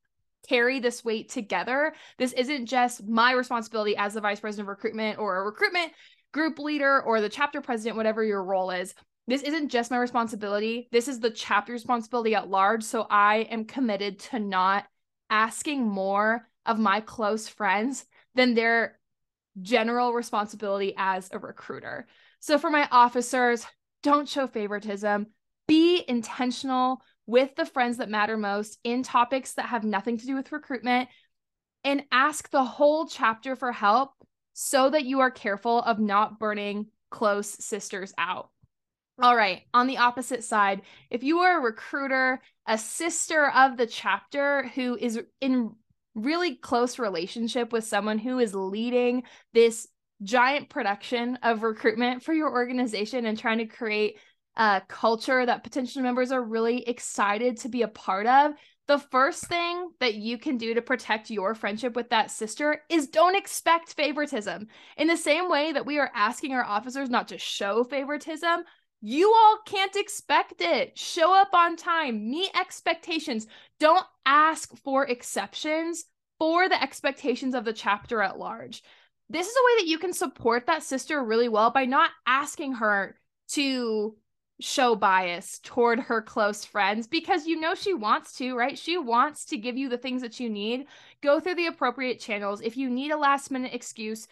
carry 0.49 0.81
this 0.81 1.05
weight 1.05 1.29
together. 1.29 1.93
This 2.17 2.33
isn't 2.33 2.67
just 2.67 3.07
my 3.07 3.33
responsibility 3.33 3.97
as 3.97 4.15
the 4.15 4.21
vice 4.21 4.41
president 4.41 4.65
of 4.65 4.69
recruitment 4.69 5.19
or 5.19 5.37
a 5.37 5.45
recruitment 5.45 5.93
group 6.39 6.61
leader 6.61 7.03
or 7.03 7.21
the 7.21 7.29
chapter 7.29 7.61
president, 7.61 7.97
whatever 7.97 8.23
your 8.23 8.45
role 8.45 8.71
is, 8.71 8.95
this 9.27 9.43
isn't 9.43 9.71
just 9.71 9.91
my 9.91 9.99
responsibility. 9.99 10.89
This 10.93 11.09
is 11.09 11.19
the 11.19 11.33
chapter 11.33 11.73
responsibility 11.73 12.37
at 12.37 12.49
large. 12.49 12.85
So 12.85 13.09
I 13.11 13.49
am 13.51 13.65
committed 13.65 14.21
to 14.31 14.39
not 14.39 14.85
asking 15.29 15.83
more 15.83 16.47
of 16.65 16.79
my 16.79 17.01
close 17.01 17.49
friends 17.49 18.07
than 18.37 18.55
they're 18.55 19.01
general 19.61 20.13
responsibility 20.13 20.95
as 20.97 21.29
a 21.33 21.41
recruiter. 21.41 22.07
So 22.39 22.57
for 22.57 22.71
my 22.71 22.87
officers, 22.93 23.67
don't 24.05 24.29
show 24.29 24.47
favoritism. 24.47 25.27
Be 25.67 26.05
intentional 26.07 27.03
with 27.27 27.57
the 27.57 27.67
friends 27.67 27.97
that 27.97 28.09
matter 28.09 28.37
most 28.37 28.79
in 28.85 29.03
topics 29.03 29.55
that 29.55 29.67
have 29.67 29.83
nothing 29.83 30.19
to 30.19 30.27
do 30.27 30.37
with 30.37 30.53
recruitment 30.53 31.09
and 31.83 32.05
ask 32.13 32.49
the 32.51 32.65
whole 32.65 33.09
chapter 33.09 33.57
for 33.57 33.73
help 33.73 34.13
so 34.61 34.91
that 34.91 35.05
you 35.05 35.21
are 35.21 35.31
careful 35.31 35.81
of 35.83 36.01
not 36.01 36.41
burning 36.41 36.89
close 37.13 37.65
sisters 37.65 38.13
out. 38.19 38.51
All 39.23 39.37
right, 39.37 39.63
on 39.73 39.87
the 39.87 39.99
opposite 39.99 40.43
side, 40.43 40.83
if 41.11 41.23
you 41.23 41.39
are 41.39 41.61
a 41.61 41.63
recruiter, 41.63 42.43
a 42.67 42.77
sister 42.77 43.51
of 43.51 43.77
the 43.77 43.87
chapter 43.87 44.67
who 44.75 44.97
is 44.97 45.21
in 45.41 45.71
really 46.17 46.57
close 46.57 46.99
relationship 46.99 47.73
with 47.73 47.85
someone 47.85 48.19
who 48.19 48.41
is 48.41 48.53
leading 48.53 49.23
this 49.55 49.87
giant 50.25 50.71
production 50.71 51.39
of 51.45 51.63
recruitment 51.63 52.25
for 52.25 52.35
your 52.35 52.51
organization 52.51 53.27
and 53.27 53.39
trying 53.39 53.59
to 53.59 53.67
create 53.67 54.19
a 54.57 54.83
culture 54.89 55.47
that 55.47 55.63
potential 55.63 56.03
members 56.03 56.33
are 56.33 56.43
really 56.43 56.83
excited 56.83 57.59
to 57.59 57.69
be 57.69 57.83
a 57.83 57.89
part 57.89 58.27
of, 58.27 58.55
the 58.89 58.99
first 58.99 59.45
thing 59.45 59.91
that 60.01 60.15
you 60.15 60.39
can 60.39 60.57
do 60.57 60.75
to 60.75 60.83
protect 60.83 61.31
your 61.31 61.55
friendship 61.55 61.95
with 61.95 62.09
that 62.09 62.31
sister 62.31 62.83
is 62.89 63.07
don't 63.07 63.37
expect 63.37 63.93
favoritism. 63.93 64.67
In 64.97 65.07
the 65.07 65.17
same 65.17 65.51
way 65.51 65.73
that 65.73 65.87
we 65.87 65.99
are 65.99 66.11
asking 66.15 66.55
our 66.55 66.65
officers 66.65 67.11
not 67.11 67.29
to 67.29 67.39
show 67.39 67.85
favoritism, 67.85 68.65
you 69.03 69.33
all 69.33 69.59
can't 69.67 69.95
expect 69.95 70.61
it. 70.61 70.99
Show 70.99 71.39
up 71.39 71.51
on 71.53 71.77
time, 71.77 72.31
meet 72.31 72.51
expectations. 72.59 73.47
Don't 73.79 74.07
ask 74.25 74.75
for 74.79 75.07
exceptions 75.07 76.07
for 76.39 76.69
the 76.69 76.83
expectations 76.83 77.55
of 77.55 77.67
the 77.67 77.75
chapter 77.75 78.23
at 78.23 78.39
large. 78.39 78.83
This 79.29 79.47
is 79.47 79.55
a 79.55 79.67
way 79.67 79.83
that 79.83 79.91
you 79.91 79.99
can 79.99 80.15
support 80.15 80.67
that 80.67 80.83
sister 80.83 81.23
really 81.23 81.51
well 81.51 81.71
by 81.71 81.85
not 81.85 82.11
asking 82.27 82.75
her 82.75 83.17
to 83.51 84.17
show 84.61 84.97
bias 84.97 85.61
toward 85.61 86.01
her 86.01 86.21
close 86.21 86.65
friends 86.65 87.07
because 87.07 87.47
you 87.47 87.61
know 87.61 87.75
she 87.75 87.95
wants 87.95 88.33
to, 88.35 88.57
right? 88.57 88.79
She 88.79 88.99
wants 88.99 89.45
to 89.47 89.57
give 89.57 89.77
you 89.77 89.89
the 89.89 89.99
things 89.99 90.23
that 90.23 90.41
you 90.41 90.51
need. 90.51 90.87
Go 91.21 91.39
through 91.39 91.55
the 91.55 91.67
appropriate 91.67 92.19
channels. 92.19 92.61
If 92.61 92.77
you 92.77 92.91
need 92.91 93.13
a 93.13 93.17
last 93.17 93.51
minute 93.51 93.73
excuse, 93.73 94.27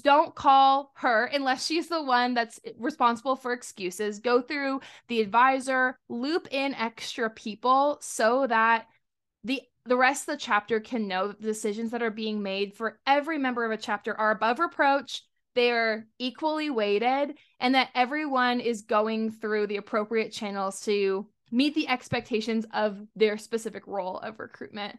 don't 0.00 0.34
call 0.34 0.92
her 0.96 1.26
unless 1.26 1.66
she's 1.66 1.88
the 1.88 2.02
one 2.02 2.34
that's 2.34 2.58
responsible 2.78 3.36
for 3.36 3.52
excuses. 3.52 4.18
Go 4.18 4.40
through 4.40 4.80
the 5.08 5.20
advisor, 5.20 5.98
loop 6.08 6.48
in 6.50 6.74
extra 6.74 7.30
people 7.30 7.98
so 8.00 8.46
that 8.46 8.86
the 9.44 9.62
the 9.84 9.96
rest 9.96 10.28
of 10.28 10.34
the 10.34 10.40
chapter 10.40 10.80
can 10.80 11.06
know 11.06 11.28
that 11.28 11.40
the 11.40 11.46
decisions 11.46 11.92
that 11.92 12.02
are 12.02 12.10
being 12.10 12.42
made 12.42 12.74
for 12.74 12.98
every 13.06 13.38
member 13.38 13.64
of 13.64 13.70
a 13.70 13.76
chapter 13.76 14.18
are 14.18 14.32
above 14.32 14.58
reproach, 14.58 15.22
they 15.56 15.72
are 15.72 16.06
equally 16.18 16.70
weighted, 16.70 17.36
and 17.58 17.74
that 17.74 17.88
everyone 17.94 18.60
is 18.60 18.82
going 18.82 19.32
through 19.32 19.66
the 19.66 19.78
appropriate 19.78 20.30
channels 20.30 20.82
to 20.82 21.26
meet 21.50 21.74
the 21.74 21.88
expectations 21.88 22.66
of 22.72 23.00
their 23.16 23.38
specific 23.38 23.86
role 23.86 24.18
of 24.18 24.38
recruitment. 24.38 24.98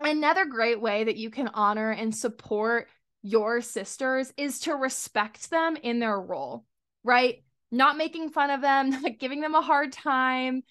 Another 0.00 0.44
great 0.44 0.80
way 0.80 1.04
that 1.04 1.16
you 1.16 1.30
can 1.30 1.48
honor 1.48 1.90
and 1.90 2.14
support 2.14 2.88
your 3.22 3.60
sisters 3.60 4.32
is 4.36 4.60
to 4.60 4.74
respect 4.74 5.50
them 5.50 5.76
in 5.76 5.98
their 5.98 6.20
role, 6.20 6.64
right? 7.02 7.42
Not 7.72 7.96
making 7.96 8.30
fun 8.30 8.50
of 8.50 8.60
them, 8.60 8.90
not 9.02 9.18
giving 9.18 9.40
them 9.40 9.54
a 9.54 9.62
hard 9.62 9.92
time, 9.92 10.62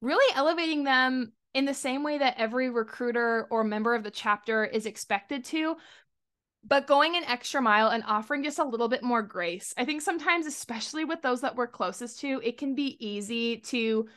really 0.00 0.34
elevating 0.36 0.84
them 0.84 1.32
in 1.54 1.64
the 1.64 1.74
same 1.74 2.02
way 2.02 2.18
that 2.18 2.34
every 2.36 2.68
recruiter 2.68 3.46
or 3.50 3.64
member 3.64 3.94
of 3.94 4.02
the 4.02 4.10
chapter 4.10 4.64
is 4.64 4.86
expected 4.86 5.44
to, 5.44 5.76
but 6.66 6.86
going 6.86 7.16
an 7.16 7.24
extra 7.24 7.60
mile 7.60 7.88
and 7.88 8.02
offering 8.06 8.42
just 8.42 8.58
a 8.58 8.64
little 8.64 8.88
bit 8.88 9.02
more 9.02 9.22
grace. 9.22 9.74
I 9.76 9.84
think 9.84 10.02
sometimes, 10.02 10.46
especially 10.46 11.04
with 11.04 11.22
those 11.22 11.42
that 11.42 11.56
we're 11.56 11.66
closest 11.66 12.20
to, 12.20 12.40
it 12.42 12.58
can 12.58 12.74
be 12.74 12.96
easy 13.06 13.58
to 13.58 14.08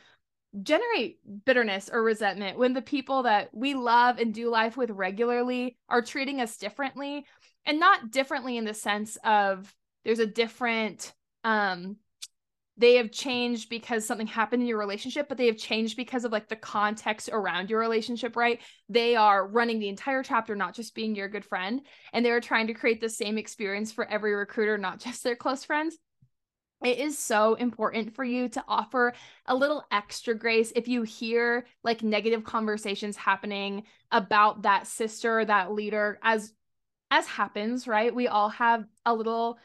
generate 0.62 1.18
bitterness 1.44 1.90
or 1.92 2.02
resentment 2.02 2.58
when 2.58 2.72
the 2.72 2.82
people 2.82 3.24
that 3.24 3.50
we 3.52 3.74
love 3.74 4.18
and 4.18 4.32
do 4.32 4.48
life 4.48 4.76
with 4.76 4.90
regularly 4.90 5.76
are 5.90 6.00
treating 6.00 6.40
us 6.40 6.56
differently 6.56 7.26
and 7.66 7.78
not 7.78 8.10
differently 8.10 8.56
in 8.56 8.64
the 8.64 8.72
sense 8.72 9.18
of 9.24 9.72
there's 10.04 10.20
a 10.20 10.26
different 10.26 11.12
um 11.44 11.96
they 12.78 12.94
have 12.94 13.10
changed 13.10 13.68
because 13.68 14.06
something 14.06 14.28
happened 14.28 14.62
in 14.62 14.68
your 14.68 14.78
relationship, 14.78 15.28
but 15.28 15.36
they 15.36 15.46
have 15.46 15.56
changed 15.56 15.96
because 15.96 16.24
of 16.24 16.30
like 16.30 16.48
the 16.48 16.56
context 16.56 17.28
around 17.32 17.68
your 17.68 17.80
relationship, 17.80 18.36
right? 18.36 18.60
They 18.88 19.16
are 19.16 19.48
running 19.48 19.80
the 19.80 19.88
entire 19.88 20.22
chapter, 20.22 20.54
not 20.54 20.74
just 20.74 20.94
being 20.94 21.16
your 21.16 21.28
good 21.28 21.44
friend. 21.44 21.82
And 22.12 22.24
they're 22.24 22.40
trying 22.40 22.68
to 22.68 22.74
create 22.74 23.00
the 23.00 23.08
same 23.08 23.36
experience 23.36 23.90
for 23.90 24.08
every 24.08 24.32
recruiter, 24.32 24.78
not 24.78 25.00
just 25.04 25.24
their 25.24 25.36
close 25.36 25.64
friends. 25.64 25.98
It 26.84 26.98
is 26.98 27.18
so 27.18 27.54
important 27.54 28.14
for 28.14 28.22
you 28.22 28.48
to 28.50 28.64
offer 28.68 29.12
a 29.46 29.54
little 29.56 29.84
extra 29.90 30.32
grace 30.34 30.72
if 30.76 30.86
you 30.86 31.02
hear 31.02 31.66
like 31.82 32.04
negative 32.04 32.44
conversations 32.44 33.16
happening 33.16 33.82
about 34.12 34.62
that 34.62 34.86
sister, 34.86 35.44
that 35.44 35.72
leader, 35.72 36.20
as 36.22 36.52
as 37.10 37.26
happens, 37.26 37.88
right? 37.88 38.14
We 38.14 38.28
all 38.28 38.50
have 38.50 38.84
a 39.04 39.12
little 39.12 39.58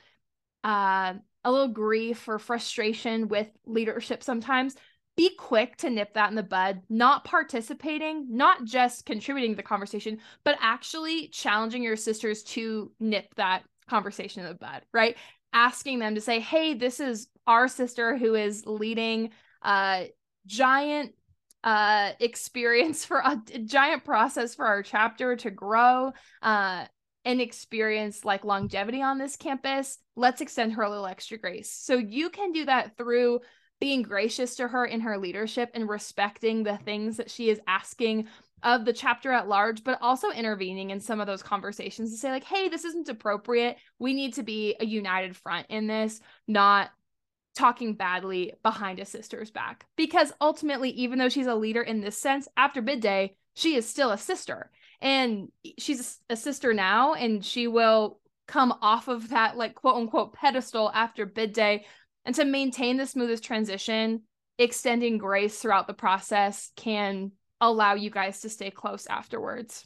uh 0.63 1.13
a 1.43 1.51
little 1.51 1.67
grief 1.67 2.27
or 2.27 2.39
frustration 2.39 3.27
with 3.27 3.47
leadership 3.65 4.23
sometimes, 4.23 4.75
be 5.15 5.35
quick 5.35 5.77
to 5.77 5.89
nip 5.89 6.13
that 6.15 6.29
in 6.29 6.35
the 6.35 6.43
bud, 6.43 6.81
not 6.89 7.23
participating, 7.23 8.35
not 8.35 8.63
just 8.63 9.05
contributing 9.05 9.51
to 9.51 9.57
the 9.57 9.63
conversation, 9.63 10.19
but 10.43 10.57
actually 10.59 11.27
challenging 11.27 11.83
your 11.83 11.95
sisters 11.95 12.43
to 12.43 12.91
nip 12.99 13.33
that 13.35 13.63
conversation 13.87 14.41
in 14.41 14.49
the 14.49 14.55
bud, 14.55 14.81
right? 14.91 15.15
Asking 15.53 15.99
them 15.99 16.15
to 16.15 16.21
say, 16.21 16.39
hey, 16.39 16.73
this 16.73 16.99
is 16.99 17.27
our 17.45 17.67
sister 17.67 18.17
who 18.17 18.33
is 18.33 18.65
leading 18.65 19.29
a 19.63 20.09
giant 20.45 21.13
uh 21.63 22.11
experience 22.19 23.05
for 23.05 23.19
a, 23.19 23.41
a 23.53 23.59
giant 23.59 24.03
process 24.03 24.55
for 24.55 24.65
our 24.65 24.83
chapter 24.83 25.35
to 25.37 25.49
grow 25.49 26.11
uh 26.41 26.85
and 27.25 27.39
experience 27.39 28.25
like 28.25 28.43
longevity 28.43 29.01
on 29.01 29.17
this 29.17 29.35
campus, 29.37 29.97
let's 30.15 30.41
extend 30.41 30.73
her 30.73 30.83
a 30.83 30.89
little 30.89 31.07
extra 31.07 31.37
grace. 31.37 31.71
So 31.71 31.95
you 31.97 32.29
can 32.29 32.51
do 32.51 32.65
that 32.65 32.97
through 32.97 33.39
being 33.79 34.01
gracious 34.01 34.55
to 34.55 34.67
her 34.67 34.85
in 34.85 35.01
her 35.01 35.17
leadership 35.17 35.69
and 35.73 35.89
respecting 35.89 36.63
the 36.63 36.77
things 36.77 37.17
that 37.17 37.29
she 37.29 37.49
is 37.49 37.59
asking 37.67 38.27
of 38.61 38.85
the 38.85 38.93
chapter 38.93 39.31
at 39.31 39.49
large, 39.49 39.83
but 39.83 39.97
also 40.01 40.29
intervening 40.29 40.89
in 40.89 41.01
some 41.01 41.19
of 41.19 41.27
those 41.27 41.43
conversations 41.43 42.11
to 42.11 42.17
say, 42.17 42.31
like, 42.31 42.45
hey, 42.45 42.69
this 42.69 42.85
isn't 42.85 43.09
appropriate. 43.09 43.77
We 43.99 44.13
need 44.13 44.35
to 44.35 44.43
be 44.43 44.75
a 44.79 44.85
united 44.85 45.35
front 45.35 45.67
in 45.69 45.87
this, 45.87 46.21
not 46.47 46.91
talking 47.55 47.93
badly 47.93 48.53
behind 48.63 48.99
a 48.99 49.05
sister's 49.05 49.51
back. 49.51 49.85
Because 49.97 50.31
ultimately, 50.39 50.89
even 50.91 51.19
though 51.19 51.29
she's 51.29 51.47
a 51.47 51.55
leader 51.55 51.81
in 51.81 51.99
this 51.99 52.17
sense, 52.17 52.47
after 52.55 52.81
bid 52.81 53.01
day, 53.01 53.35
she 53.53 53.75
is 53.75 53.87
still 53.87 54.11
a 54.11 54.17
sister 54.17 54.71
and 55.03 55.51
she's 55.77 56.19
a 56.29 56.35
sister 56.35 56.73
now 56.73 57.13
and 57.13 57.45
she 57.45 57.67
will 57.67 58.19
come 58.47 58.73
off 58.81 59.07
of 59.07 59.29
that 59.29 59.55
like 59.55 59.75
quote 59.75 59.97
unquote 59.97 60.33
pedestal 60.33 60.89
after 60.91 61.25
bid 61.25 61.53
day 61.53 61.85
and 62.25 62.33
to 62.33 62.45
maintain 62.45 62.97
the 62.97 63.05
smoothest 63.05 63.43
transition 63.43 64.21
extending 64.57 65.17
grace 65.17 65.59
throughout 65.59 65.87
the 65.87 65.93
process 65.93 66.71
can 66.75 67.31
allow 67.61 67.93
you 67.93 68.09
guys 68.09 68.41
to 68.41 68.49
stay 68.49 68.71
close 68.71 69.05
afterwards 69.07 69.85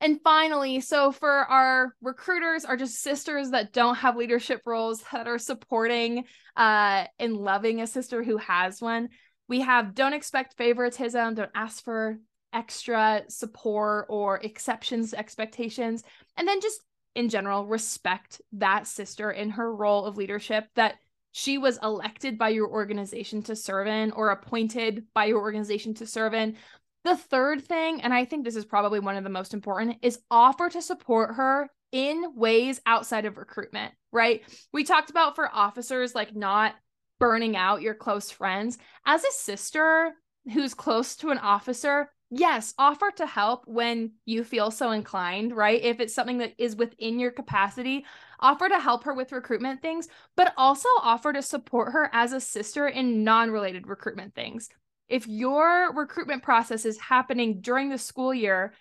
and 0.00 0.20
finally, 0.24 0.80
so 0.80 1.12
for 1.12 1.30
our 1.30 1.94
recruiters, 2.02 2.64
are 2.64 2.76
just 2.76 3.00
sisters 3.00 3.50
that 3.50 3.72
don't 3.72 3.94
have 3.94 4.16
leadership 4.16 4.62
roles 4.66 5.00
that 5.12 5.28
are 5.28 5.38
supporting 5.38 6.24
uh, 6.56 7.04
and 7.20 7.36
loving 7.36 7.80
a 7.80 7.86
sister 7.86 8.24
who 8.24 8.36
has 8.38 8.80
one. 8.80 9.10
We 9.46 9.60
have 9.60 9.94
don't 9.94 10.12
expect 10.12 10.56
favoritism, 10.56 11.36
don't 11.36 11.52
ask 11.54 11.84
for 11.84 12.18
extra 12.52 13.22
support 13.28 14.06
or 14.08 14.38
exceptions 14.38 15.14
expectations 15.14 16.04
and 16.36 16.46
then 16.46 16.60
just 16.60 16.80
in 17.14 17.28
general 17.28 17.66
respect 17.66 18.40
that 18.52 18.86
sister 18.86 19.30
in 19.30 19.50
her 19.50 19.74
role 19.74 20.04
of 20.04 20.16
leadership 20.16 20.66
that 20.74 20.96
she 21.32 21.56
was 21.58 21.78
elected 21.82 22.36
by 22.36 22.50
your 22.50 22.68
organization 22.68 23.42
to 23.42 23.56
serve 23.56 23.86
in 23.86 24.10
or 24.12 24.30
appointed 24.30 25.04
by 25.14 25.24
your 25.24 25.40
organization 25.40 25.94
to 25.94 26.06
serve 26.06 26.34
in. 26.34 26.56
The 27.04 27.16
third 27.16 27.64
thing 27.64 28.00
and 28.02 28.14
i 28.14 28.24
think 28.24 28.44
this 28.44 28.56
is 28.56 28.64
probably 28.64 29.00
one 29.00 29.16
of 29.16 29.24
the 29.24 29.30
most 29.30 29.54
important 29.54 29.96
is 30.02 30.20
offer 30.30 30.68
to 30.68 30.80
support 30.80 31.34
her 31.34 31.68
in 31.90 32.36
ways 32.36 32.80
outside 32.86 33.24
of 33.24 33.36
recruitment 33.38 33.92
right? 34.12 34.42
We 34.72 34.84
talked 34.84 35.10
about 35.10 35.34
for 35.34 35.50
officers 35.52 36.14
like 36.14 36.36
not 36.36 36.74
burning 37.18 37.56
out 37.56 37.82
your 37.82 37.94
close 37.94 38.30
friends. 38.30 38.78
As 39.06 39.24
a 39.24 39.32
sister 39.32 40.12
who's 40.52 40.74
close 40.74 41.16
to 41.16 41.30
an 41.30 41.38
officer 41.38 42.10
yes, 42.32 42.72
offer 42.78 43.10
to 43.16 43.26
help 43.26 43.64
when 43.66 44.12
you 44.24 44.42
feel 44.42 44.70
so 44.70 44.90
inclined, 44.90 45.54
right? 45.54 45.80
If 45.82 46.00
it's 46.00 46.14
something 46.14 46.38
that 46.38 46.54
is 46.56 46.74
within 46.74 47.20
your 47.20 47.30
capacity, 47.30 48.06
offer 48.40 48.68
to 48.70 48.80
help 48.80 49.04
her 49.04 49.12
with 49.12 49.32
recruitment 49.32 49.82
things, 49.82 50.08
but 50.34 50.54
also 50.56 50.88
offer 51.02 51.32
to 51.34 51.42
support 51.42 51.92
her 51.92 52.08
as 52.12 52.32
a 52.32 52.40
sister 52.40 52.88
in 52.88 53.22
non 53.22 53.50
related 53.50 53.86
recruitment 53.86 54.34
things. 54.34 54.70
If 55.08 55.28
your 55.28 55.92
recruitment 55.92 56.42
process 56.42 56.86
is 56.86 56.98
happening 56.98 57.60
during 57.60 57.90
the 57.90 57.98
school 57.98 58.32
year, 58.32 58.72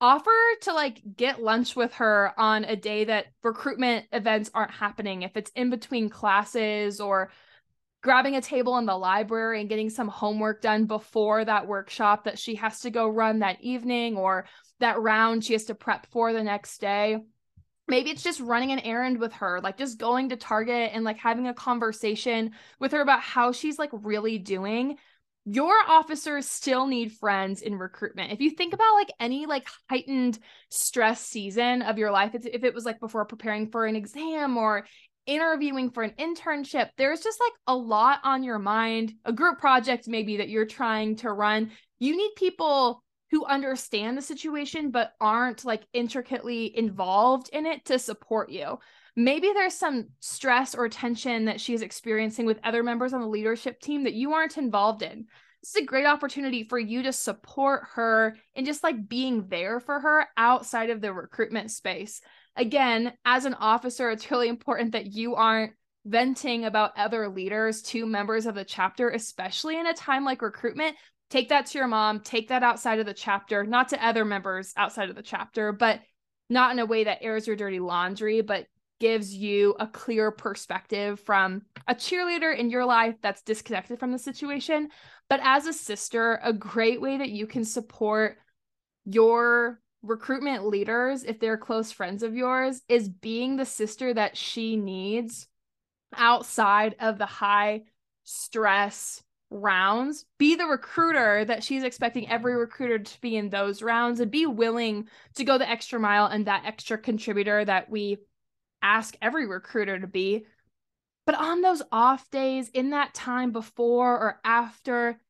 offer 0.00 0.30
to 0.60 0.72
like 0.72 1.02
get 1.16 1.42
lunch 1.42 1.74
with 1.74 1.94
her 1.94 2.32
on 2.38 2.64
a 2.64 2.76
day 2.76 3.04
that 3.04 3.26
recruitment 3.42 4.06
events 4.12 4.50
aren't 4.54 4.70
happening 4.70 5.22
if 5.22 5.36
it's 5.36 5.50
in 5.56 5.70
between 5.70 6.08
classes 6.08 7.00
or 7.00 7.32
grabbing 8.02 8.36
a 8.36 8.40
table 8.40 8.78
in 8.78 8.86
the 8.86 8.96
library 8.96 9.60
and 9.60 9.68
getting 9.68 9.90
some 9.90 10.08
homework 10.08 10.60
done 10.60 10.86
before 10.86 11.44
that 11.44 11.66
workshop 11.66 12.24
that 12.24 12.38
she 12.38 12.56
has 12.56 12.80
to 12.80 12.90
go 12.90 13.08
run 13.08 13.38
that 13.38 13.60
evening 13.60 14.16
or 14.16 14.46
that 14.80 15.00
round 15.00 15.44
she 15.44 15.52
has 15.52 15.64
to 15.64 15.74
prep 15.74 16.06
for 16.10 16.32
the 16.32 16.42
next 16.42 16.80
day 16.80 17.16
maybe 17.88 18.10
it's 18.10 18.22
just 18.22 18.40
running 18.40 18.72
an 18.72 18.80
errand 18.80 19.18
with 19.18 19.32
her 19.32 19.60
like 19.60 19.76
just 19.76 19.98
going 19.98 20.28
to 20.28 20.36
target 20.36 20.90
and 20.92 21.04
like 21.04 21.18
having 21.18 21.46
a 21.48 21.54
conversation 21.54 22.50
with 22.80 22.92
her 22.92 23.00
about 23.00 23.20
how 23.20 23.52
she's 23.52 23.78
like 23.78 23.90
really 23.92 24.38
doing 24.38 24.96
your 25.44 25.74
officers 25.88 26.46
still 26.46 26.86
need 26.86 27.12
friends 27.12 27.62
in 27.62 27.76
recruitment. 27.76 28.32
If 28.32 28.40
you 28.40 28.50
think 28.50 28.74
about 28.74 28.94
like 28.94 29.10
any 29.18 29.46
like 29.46 29.66
heightened 29.90 30.38
stress 30.68 31.20
season 31.20 31.82
of 31.82 31.98
your 31.98 32.12
life, 32.12 32.34
if 32.34 32.62
it 32.62 32.74
was 32.74 32.84
like 32.84 33.00
before 33.00 33.24
preparing 33.24 33.68
for 33.68 33.84
an 33.84 33.96
exam 33.96 34.56
or 34.56 34.86
interviewing 35.26 35.90
for 35.90 36.02
an 36.02 36.14
internship, 36.18 36.90
there's 36.96 37.20
just 37.20 37.40
like 37.40 37.52
a 37.66 37.76
lot 37.76 38.20
on 38.24 38.42
your 38.42 38.58
mind, 38.58 39.14
a 39.24 39.32
group 39.32 39.58
project 39.58 40.08
maybe 40.08 40.38
that 40.38 40.48
you're 40.48 40.66
trying 40.66 41.16
to 41.16 41.32
run. 41.32 41.70
You 41.98 42.16
need 42.16 42.32
people 42.36 43.02
who 43.30 43.44
understand 43.46 44.18
the 44.18 44.22
situation 44.22 44.90
but 44.90 45.12
aren't 45.20 45.64
like 45.64 45.82
intricately 45.92 46.76
involved 46.76 47.48
in 47.52 47.66
it 47.66 47.84
to 47.86 47.98
support 47.98 48.50
you 48.50 48.78
maybe 49.16 49.50
there's 49.52 49.74
some 49.74 50.08
stress 50.20 50.74
or 50.74 50.88
tension 50.88 51.44
that 51.46 51.60
she's 51.60 51.82
experiencing 51.82 52.46
with 52.46 52.58
other 52.64 52.82
members 52.82 53.12
on 53.12 53.20
the 53.20 53.26
leadership 53.26 53.80
team 53.80 54.04
that 54.04 54.14
you 54.14 54.32
aren't 54.32 54.58
involved 54.58 55.02
in. 55.02 55.26
This 55.62 55.76
is 55.76 55.82
a 55.82 55.86
great 55.86 56.06
opportunity 56.06 56.64
for 56.64 56.78
you 56.78 57.04
to 57.04 57.12
support 57.12 57.82
her 57.94 58.36
and 58.56 58.66
just 58.66 58.82
like 58.82 59.08
being 59.08 59.46
there 59.48 59.78
for 59.80 60.00
her 60.00 60.26
outside 60.36 60.90
of 60.90 61.00
the 61.00 61.12
recruitment 61.12 61.70
space. 61.70 62.20
Again, 62.56 63.12
as 63.24 63.44
an 63.44 63.54
officer, 63.54 64.10
it's 64.10 64.30
really 64.30 64.48
important 64.48 64.92
that 64.92 65.12
you 65.12 65.34
aren't 65.34 65.72
venting 66.04 66.64
about 66.64 66.96
other 66.96 67.28
leaders 67.28 67.82
to 67.82 68.06
members 68.06 68.46
of 68.46 68.54
the 68.54 68.64
chapter, 68.64 69.08
especially 69.10 69.78
in 69.78 69.86
a 69.86 69.94
time 69.94 70.24
like 70.24 70.42
recruitment. 70.42 70.96
Take 71.30 71.48
that 71.48 71.66
to 71.66 71.78
your 71.78 71.86
mom, 71.86 72.20
take 72.20 72.48
that 72.48 72.62
outside 72.62 72.98
of 72.98 73.06
the 73.06 73.14
chapter, 73.14 73.64
not 73.64 73.88
to 73.88 74.06
other 74.06 74.24
members 74.24 74.72
outside 74.76 75.08
of 75.08 75.16
the 75.16 75.22
chapter, 75.22 75.72
but 75.72 76.00
not 76.50 76.72
in 76.72 76.78
a 76.78 76.86
way 76.86 77.04
that 77.04 77.22
airs 77.22 77.46
your 77.46 77.56
dirty 77.56 77.80
laundry, 77.80 78.42
but 78.42 78.66
gives 79.00 79.34
you 79.34 79.74
a 79.80 79.86
clear 79.86 80.30
perspective 80.30 81.18
from 81.18 81.62
a 81.88 81.94
cheerleader 81.94 82.56
in 82.56 82.70
your 82.70 82.84
life 82.84 83.16
that's 83.20 83.42
disconnected 83.42 83.98
from 83.98 84.12
the 84.12 84.18
situation. 84.18 84.88
But 85.28 85.40
as 85.42 85.66
a 85.66 85.72
sister, 85.72 86.38
a 86.42 86.52
great 86.52 87.00
way 87.00 87.16
that 87.16 87.30
you 87.30 87.48
can 87.48 87.64
support 87.64 88.36
your 89.04 89.80
recruitment 90.02 90.66
leaders, 90.66 91.24
if 91.24 91.38
they're 91.38 91.56
close 91.56 91.92
friends 91.92 92.22
of 92.22 92.34
yours, 92.34 92.82
is 92.88 93.08
being 93.08 93.56
the 93.56 93.64
sister 93.64 94.12
that 94.14 94.36
she 94.36 94.76
needs 94.76 95.46
outside 96.14 96.96
of 97.00 97.18
the 97.18 97.26
high 97.26 97.82
stress 98.24 99.22
rounds. 99.50 100.24
Be 100.38 100.54
the 100.54 100.66
recruiter 100.66 101.44
that 101.44 101.62
she's 101.62 101.82
expecting 101.82 102.28
every 102.28 102.56
recruiter 102.56 102.98
to 102.98 103.20
be 103.20 103.36
in 103.36 103.50
those 103.50 103.82
rounds 103.82 104.20
and 104.20 104.30
be 104.30 104.46
willing 104.46 105.08
to 105.34 105.44
go 105.44 105.58
the 105.58 105.68
extra 105.68 106.00
mile 106.00 106.26
and 106.26 106.46
that 106.46 106.64
extra 106.64 106.98
contributor 106.98 107.64
that 107.64 107.90
we 107.90 108.18
ask 108.82 109.16
every 109.22 109.46
recruiter 109.46 109.98
to 109.98 110.06
be. 110.06 110.46
But 111.24 111.36
on 111.36 111.60
those 111.60 111.82
off 111.92 112.28
days, 112.30 112.68
in 112.70 112.90
that 112.90 113.14
time 113.14 113.52
before 113.52 114.18
or 114.18 114.40
after, 114.44 115.20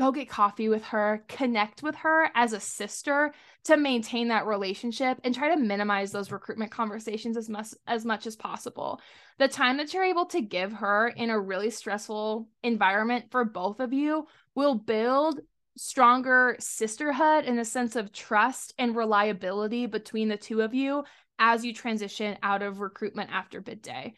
go 0.00 0.10
get 0.10 0.30
coffee 0.30 0.70
with 0.70 0.82
her, 0.82 1.22
connect 1.28 1.82
with 1.82 1.94
her 1.94 2.30
as 2.34 2.54
a 2.54 2.60
sister 2.60 3.34
to 3.64 3.76
maintain 3.76 4.28
that 4.28 4.46
relationship 4.46 5.20
and 5.22 5.34
try 5.34 5.54
to 5.54 5.60
minimize 5.60 6.10
those 6.10 6.32
recruitment 6.32 6.70
conversations 6.70 7.36
as 7.36 7.50
much 7.50 7.74
as 7.86 8.06
much 8.06 8.26
as 8.26 8.34
possible. 8.34 8.98
The 9.38 9.46
time 9.46 9.76
that 9.76 9.92
you're 9.92 10.02
able 10.02 10.24
to 10.26 10.40
give 10.40 10.72
her 10.72 11.08
in 11.08 11.28
a 11.28 11.38
really 11.38 11.68
stressful 11.68 12.48
environment 12.62 13.26
for 13.30 13.44
both 13.44 13.78
of 13.78 13.92
you 13.92 14.26
will 14.54 14.74
build 14.74 15.40
stronger 15.76 16.56
sisterhood 16.58 17.44
and 17.44 17.60
a 17.60 17.64
sense 17.66 17.94
of 17.94 18.10
trust 18.10 18.72
and 18.78 18.96
reliability 18.96 19.84
between 19.84 20.30
the 20.30 20.38
two 20.38 20.62
of 20.62 20.72
you 20.72 21.04
as 21.38 21.62
you 21.62 21.74
transition 21.74 22.38
out 22.42 22.62
of 22.62 22.80
recruitment 22.80 23.30
after 23.30 23.60
bid 23.60 23.82
day. 23.82 24.14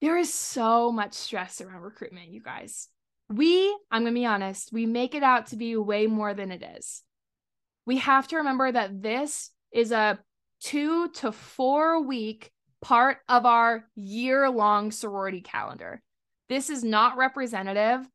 There 0.00 0.18
is 0.18 0.34
so 0.34 0.90
much 0.90 1.14
stress 1.14 1.60
around 1.60 1.82
recruitment, 1.82 2.30
you 2.30 2.42
guys. 2.42 2.88
We, 3.30 3.76
I'm 3.90 4.02
going 4.02 4.14
to 4.14 4.20
be 4.20 4.26
honest, 4.26 4.72
we 4.72 4.86
make 4.86 5.14
it 5.14 5.22
out 5.22 5.48
to 5.48 5.56
be 5.56 5.76
way 5.76 6.06
more 6.06 6.34
than 6.34 6.50
it 6.50 6.62
is. 6.78 7.02
We 7.84 7.98
have 7.98 8.28
to 8.28 8.36
remember 8.38 8.70
that 8.70 9.02
this 9.02 9.50
is 9.72 9.92
a 9.92 10.18
two 10.60 11.08
to 11.08 11.32
four 11.32 12.02
week 12.02 12.50
part 12.80 13.18
of 13.28 13.44
our 13.44 13.84
year 13.94 14.48
long 14.50 14.90
sorority 14.90 15.40
calendar. 15.40 16.02
This 16.48 16.70
is 16.70 16.82
not 16.82 17.16
representative 17.16 18.06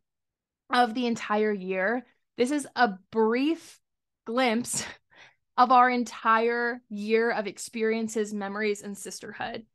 of 0.71 0.93
the 0.93 1.05
entire 1.05 1.51
year. 1.51 2.05
This 2.37 2.51
is 2.51 2.67
a 2.75 2.93
brief 3.11 3.79
glimpse 4.25 4.85
of 5.57 5.71
our 5.71 5.89
entire 5.89 6.81
year 6.89 7.29
of 7.31 7.45
experiences, 7.45 8.33
memories, 8.33 8.81
and 8.81 8.97
sisterhood. 8.97 9.65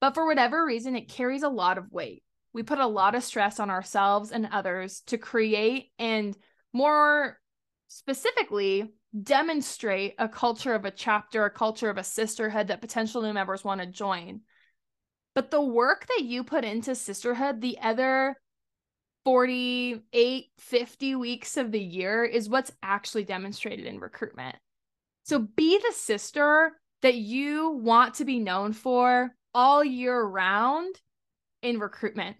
But 0.00 0.14
for 0.14 0.26
whatever 0.26 0.64
reason, 0.64 0.94
it 0.96 1.08
carries 1.08 1.42
a 1.42 1.48
lot 1.48 1.78
of 1.78 1.90
weight. 1.90 2.22
We 2.54 2.62
put 2.62 2.78
a 2.78 2.86
lot 2.86 3.14
of 3.14 3.24
stress 3.24 3.60
on 3.60 3.68
ourselves 3.68 4.30
and 4.30 4.48
others 4.50 5.02
to 5.08 5.18
create 5.18 5.90
and 5.98 6.36
more 6.72 7.38
specifically 7.88 8.92
demonstrate 9.22 10.14
a 10.18 10.28
culture 10.28 10.74
of 10.74 10.84
a 10.84 10.90
chapter, 10.90 11.44
a 11.44 11.50
culture 11.50 11.90
of 11.90 11.98
a 11.98 12.04
sisterhood 12.04 12.68
that 12.68 12.80
potential 12.80 13.22
new 13.22 13.32
members 13.32 13.64
want 13.64 13.80
to 13.80 13.86
join. 13.86 14.40
But 15.34 15.50
the 15.50 15.60
work 15.60 16.06
that 16.06 16.24
you 16.24 16.44
put 16.44 16.64
into 16.64 16.94
sisterhood, 16.94 17.60
the 17.60 17.78
other 17.80 18.36
48, 19.24 20.46
50 20.58 21.14
weeks 21.16 21.56
of 21.56 21.72
the 21.72 21.80
year, 21.80 22.24
is 22.24 22.48
what's 22.48 22.72
actually 22.82 23.24
demonstrated 23.24 23.86
in 23.86 23.98
recruitment. 23.98 24.56
So 25.24 25.40
be 25.40 25.78
the 25.78 25.92
sister 25.92 26.72
that 27.02 27.14
you 27.14 27.70
want 27.70 28.14
to 28.14 28.24
be 28.24 28.38
known 28.38 28.72
for 28.72 29.34
all 29.52 29.84
year 29.84 30.22
round 30.22 30.94
in 31.62 31.78
recruitment. 31.78 32.36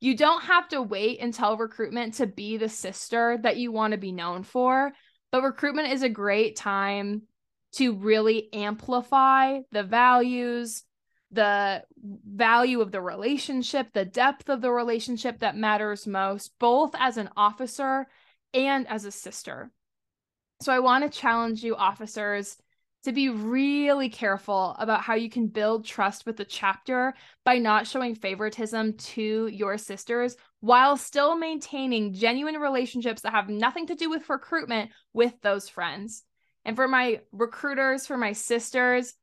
You 0.00 0.16
don't 0.16 0.42
have 0.44 0.68
to 0.68 0.82
wait 0.82 1.20
until 1.20 1.56
recruitment 1.56 2.14
to 2.14 2.26
be 2.26 2.56
the 2.56 2.68
sister 2.68 3.38
that 3.42 3.56
you 3.56 3.72
want 3.72 3.92
to 3.92 3.98
be 3.98 4.12
known 4.12 4.42
for, 4.42 4.92
but 5.32 5.42
recruitment 5.42 5.92
is 5.92 6.02
a 6.02 6.08
great 6.08 6.56
time 6.56 7.22
to 7.72 7.94
really 7.94 8.52
amplify 8.52 9.60
the 9.72 9.82
values, 9.82 10.82
the 11.30 11.82
value 12.02 12.80
of 12.80 12.92
the 12.92 13.00
relationship, 13.00 13.92
the 13.92 14.04
depth 14.04 14.48
of 14.48 14.60
the 14.60 14.70
relationship 14.70 15.40
that 15.40 15.56
matters 15.56 16.06
most, 16.06 16.52
both 16.58 16.94
as 16.98 17.16
an 17.16 17.28
officer 17.36 18.06
and 18.54 18.86
as 18.88 19.04
a 19.04 19.10
sister. 19.10 19.70
So 20.62 20.72
I 20.72 20.78
want 20.78 21.04
to 21.04 21.18
challenge 21.18 21.62
you, 21.62 21.76
officers, 21.76 22.56
to 23.06 23.12
be 23.12 23.28
really 23.28 24.08
careful 24.08 24.74
about 24.80 25.00
how 25.00 25.14
you 25.14 25.30
can 25.30 25.46
build 25.46 25.84
trust 25.84 26.26
with 26.26 26.36
the 26.36 26.44
chapter 26.44 27.14
by 27.44 27.56
not 27.56 27.86
showing 27.86 28.16
favoritism 28.16 28.94
to 28.94 29.46
your 29.46 29.78
sisters 29.78 30.36
while 30.58 30.96
still 30.96 31.36
maintaining 31.36 32.14
genuine 32.14 32.56
relationships 32.56 33.22
that 33.22 33.30
have 33.30 33.48
nothing 33.48 33.86
to 33.86 33.94
do 33.94 34.10
with 34.10 34.28
recruitment 34.28 34.90
with 35.12 35.32
those 35.40 35.68
friends. 35.68 36.24
And 36.64 36.74
for 36.74 36.88
my 36.88 37.20
recruiters, 37.30 38.08
for 38.08 38.16
my 38.16 38.32
sisters, 38.32 39.14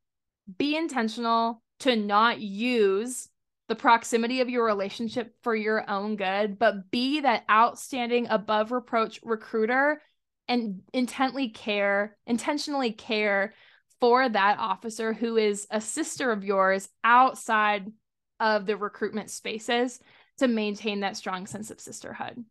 be 0.56 0.76
intentional 0.76 1.62
to 1.80 1.94
not 1.94 2.40
use 2.40 3.28
the 3.68 3.74
proximity 3.74 4.40
of 4.40 4.48
your 4.48 4.64
relationship 4.64 5.34
for 5.42 5.54
your 5.54 5.90
own 5.90 6.16
good, 6.16 6.58
but 6.58 6.90
be 6.90 7.20
that 7.20 7.44
outstanding 7.50 8.28
above 8.30 8.72
reproach 8.72 9.20
recruiter 9.22 10.00
and 10.48 10.80
intently 10.94 11.50
care, 11.50 12.16
intentionally 12.26 12.90
care 12.90 13.52
for 14.00 14.28
that 14.28 14.58
officer 14.58 15.12
who 15.12 15.36
is 15.36 15.66
a 15.70 15.80
sister 15.80 16.30
of 16.30 16.44
yours 16.44 16.88
outside 17.02 17.92
of 18.40 18.66
the 18.66 18.76
recruitment 18.76 19.30
spaces 19.30 20.00
to 20.38 20.48
maintain 20.48 21.00
that 21.00 21.16
strong 21.16 21.46
sense 21.46 21.70
of 21.70 21.80
sisterhood. 21.80 22.44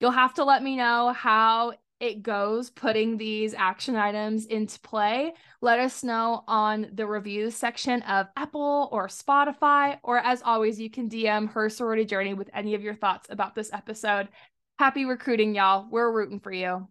You'll 0.00 0.10
have 0.10 0.34
to 0.34 0.44
let 0.44 0.62
me 0.62 0.76
know 0.76 1.12
how 1.12 1.74
it 2.00 2.24
goes 2.24 2.68
putting 2.68 3.16
these 3.16 3.54
action 3.54 3.94
items 3.94 4.46
into 4.46 4.80
play. 4.80 5.34
Let 5.60 5.78
us 5.78 6.02
know 6.02 6.42
on 6.48 6.88
the 6.92 7.06
reviews 7.06 7.54
section 7.54 8.02
of 8.02 8.26
Apple 8.36 8.88
or 8.90 9.06
Spotify, 9.06 9.98
or 10.02 10.18
as 10.18 10.42
always, 10.42 10.80
you 10.80 10.90
can 10.90 11.08
DM 11.08 11.52
her 11.52 11.68
sorority 11.68 12.04
journey 12.04 12.34
with 12.34 12.50
any 12.52 12.74
of 12.74 12.82
your 12.82 12.96
thoughts 12.96 13.28
about 13.30 13.54
this 13.54 13.72
episode. 13.72 14.26
Happy 14.80 15.04
recruiting, 15.04 15.54
y'all. 15.54 15.86
We're 15.88 16.10
rooting 16.10 16.40
for 16.40 16.52
you. 16.52 16.88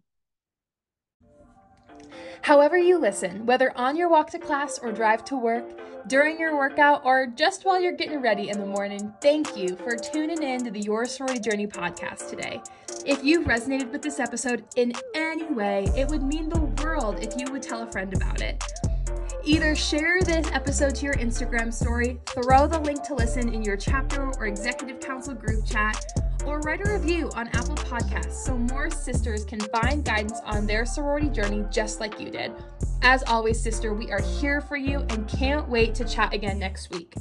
However, 2.42 2.76
you 2.76 2.98
listen, 2.98 3.46
whether 3.46 3.76
on 3.78 3.96
your 3.96 4.08
walk 4.08 4.30
to 4.30 4.38
class 4.38 4.78
or 4.78 4.90
drive 4.90 5.24
to 5.26 5.36
work, 5.36 5.64
during 6.08 6.40
your 6.40 6.56
workout, 6.56 7.02
or 7.04 7.28
just 7.28 7.64
while 7.64 7.80
you're 7.80 7.92
getting 7.92 8.20
ready 8.20 8.48
in 8.50 8.58
the 8.58 8.66
morning, 8.66 9.12
thank 9.20 9.56
you 9.56 9.76
for 9.76 9.94
tuning 9.94 10.42
in 10.42 10.64
to 10.64 10.70
the 10.72 10.80
Your 10.80 11.04
Sorority 11.04 11.38
Journey 11.38 11.68
podcast 11.68 12.28
today. 12.28 12.60
If 13.06 13.22
you 13.22 13.42
resonated 13.42 13.92
with 13.92 14.02
this 14.02 14.18
episode 14.18 14.64
in 14.74 14.92
any 15.14 15.44
way, 15.44 15.86
it 15.96 16.08
would 16.08 16.24
mean 16.24 16.48
the 16.48 16.60
world 16.82 17.20
if 17.20 17.38
you 17.38 17.50
would 17.52 17.62
tell 17.62 17.84
a 17.84 17.92
friend 17.92 18.12
about 18.12 18.40
it. 18.40 18.60
Either 19.44 19.76
share 19.76 20.20
this 20.22 20.50
episode 20.52 20.96
to 20.96 21.04
your 21.04 21.14
Instagram 21.14 21.72
story, 21.72 22.20
throw 22.26 22.66
the 22.66 22.80
link 22.80 23.04
to 23.04 23.14
listen 23.14 23.54
in 23.54 23.62
your 23.62 23.76
chapter 23.76 24.32
or 24.38 24.46
executive 24.46 24.98
council 24.98 25.34
group 25.34 25.64
chat, 25.64 26.04
or 26.44 26.60
write 26.60 26.86
a 26.86 26.92
review 26.92 27.30
on 27.34 27.48
Apple 27.48 27.76
Podcasts 27.76 28.32
so 28.32 28.56
more 28.56 28.90
sisters 28.90 29.44
can 29.44 29.60
find 29.60 30.04
guidance 30.04 30.40
on 30.44 30.66
their 30.66 30.84
sorority 30.84 31.28
journey 31.28 31.64
just 31.70 32.00
like 32.00 32.20
you 32.20 32.30
did. 32.30 32.52
As 33.02 33.22
always, 33.24 33.60
sister, 33.60 33.94
we 33.94 34.10
are 34.12 34.22
here 34.22 34.60
for 34.60 34.76
you 34.76 35.00
and 35.10 35.28
can't 35.28 35.68
wait 35.68 35.94
to 35.96 36.04
chat 36.04 36.32
again 36.32 36.58
next 36.58 36.90
week. 36.90 37.14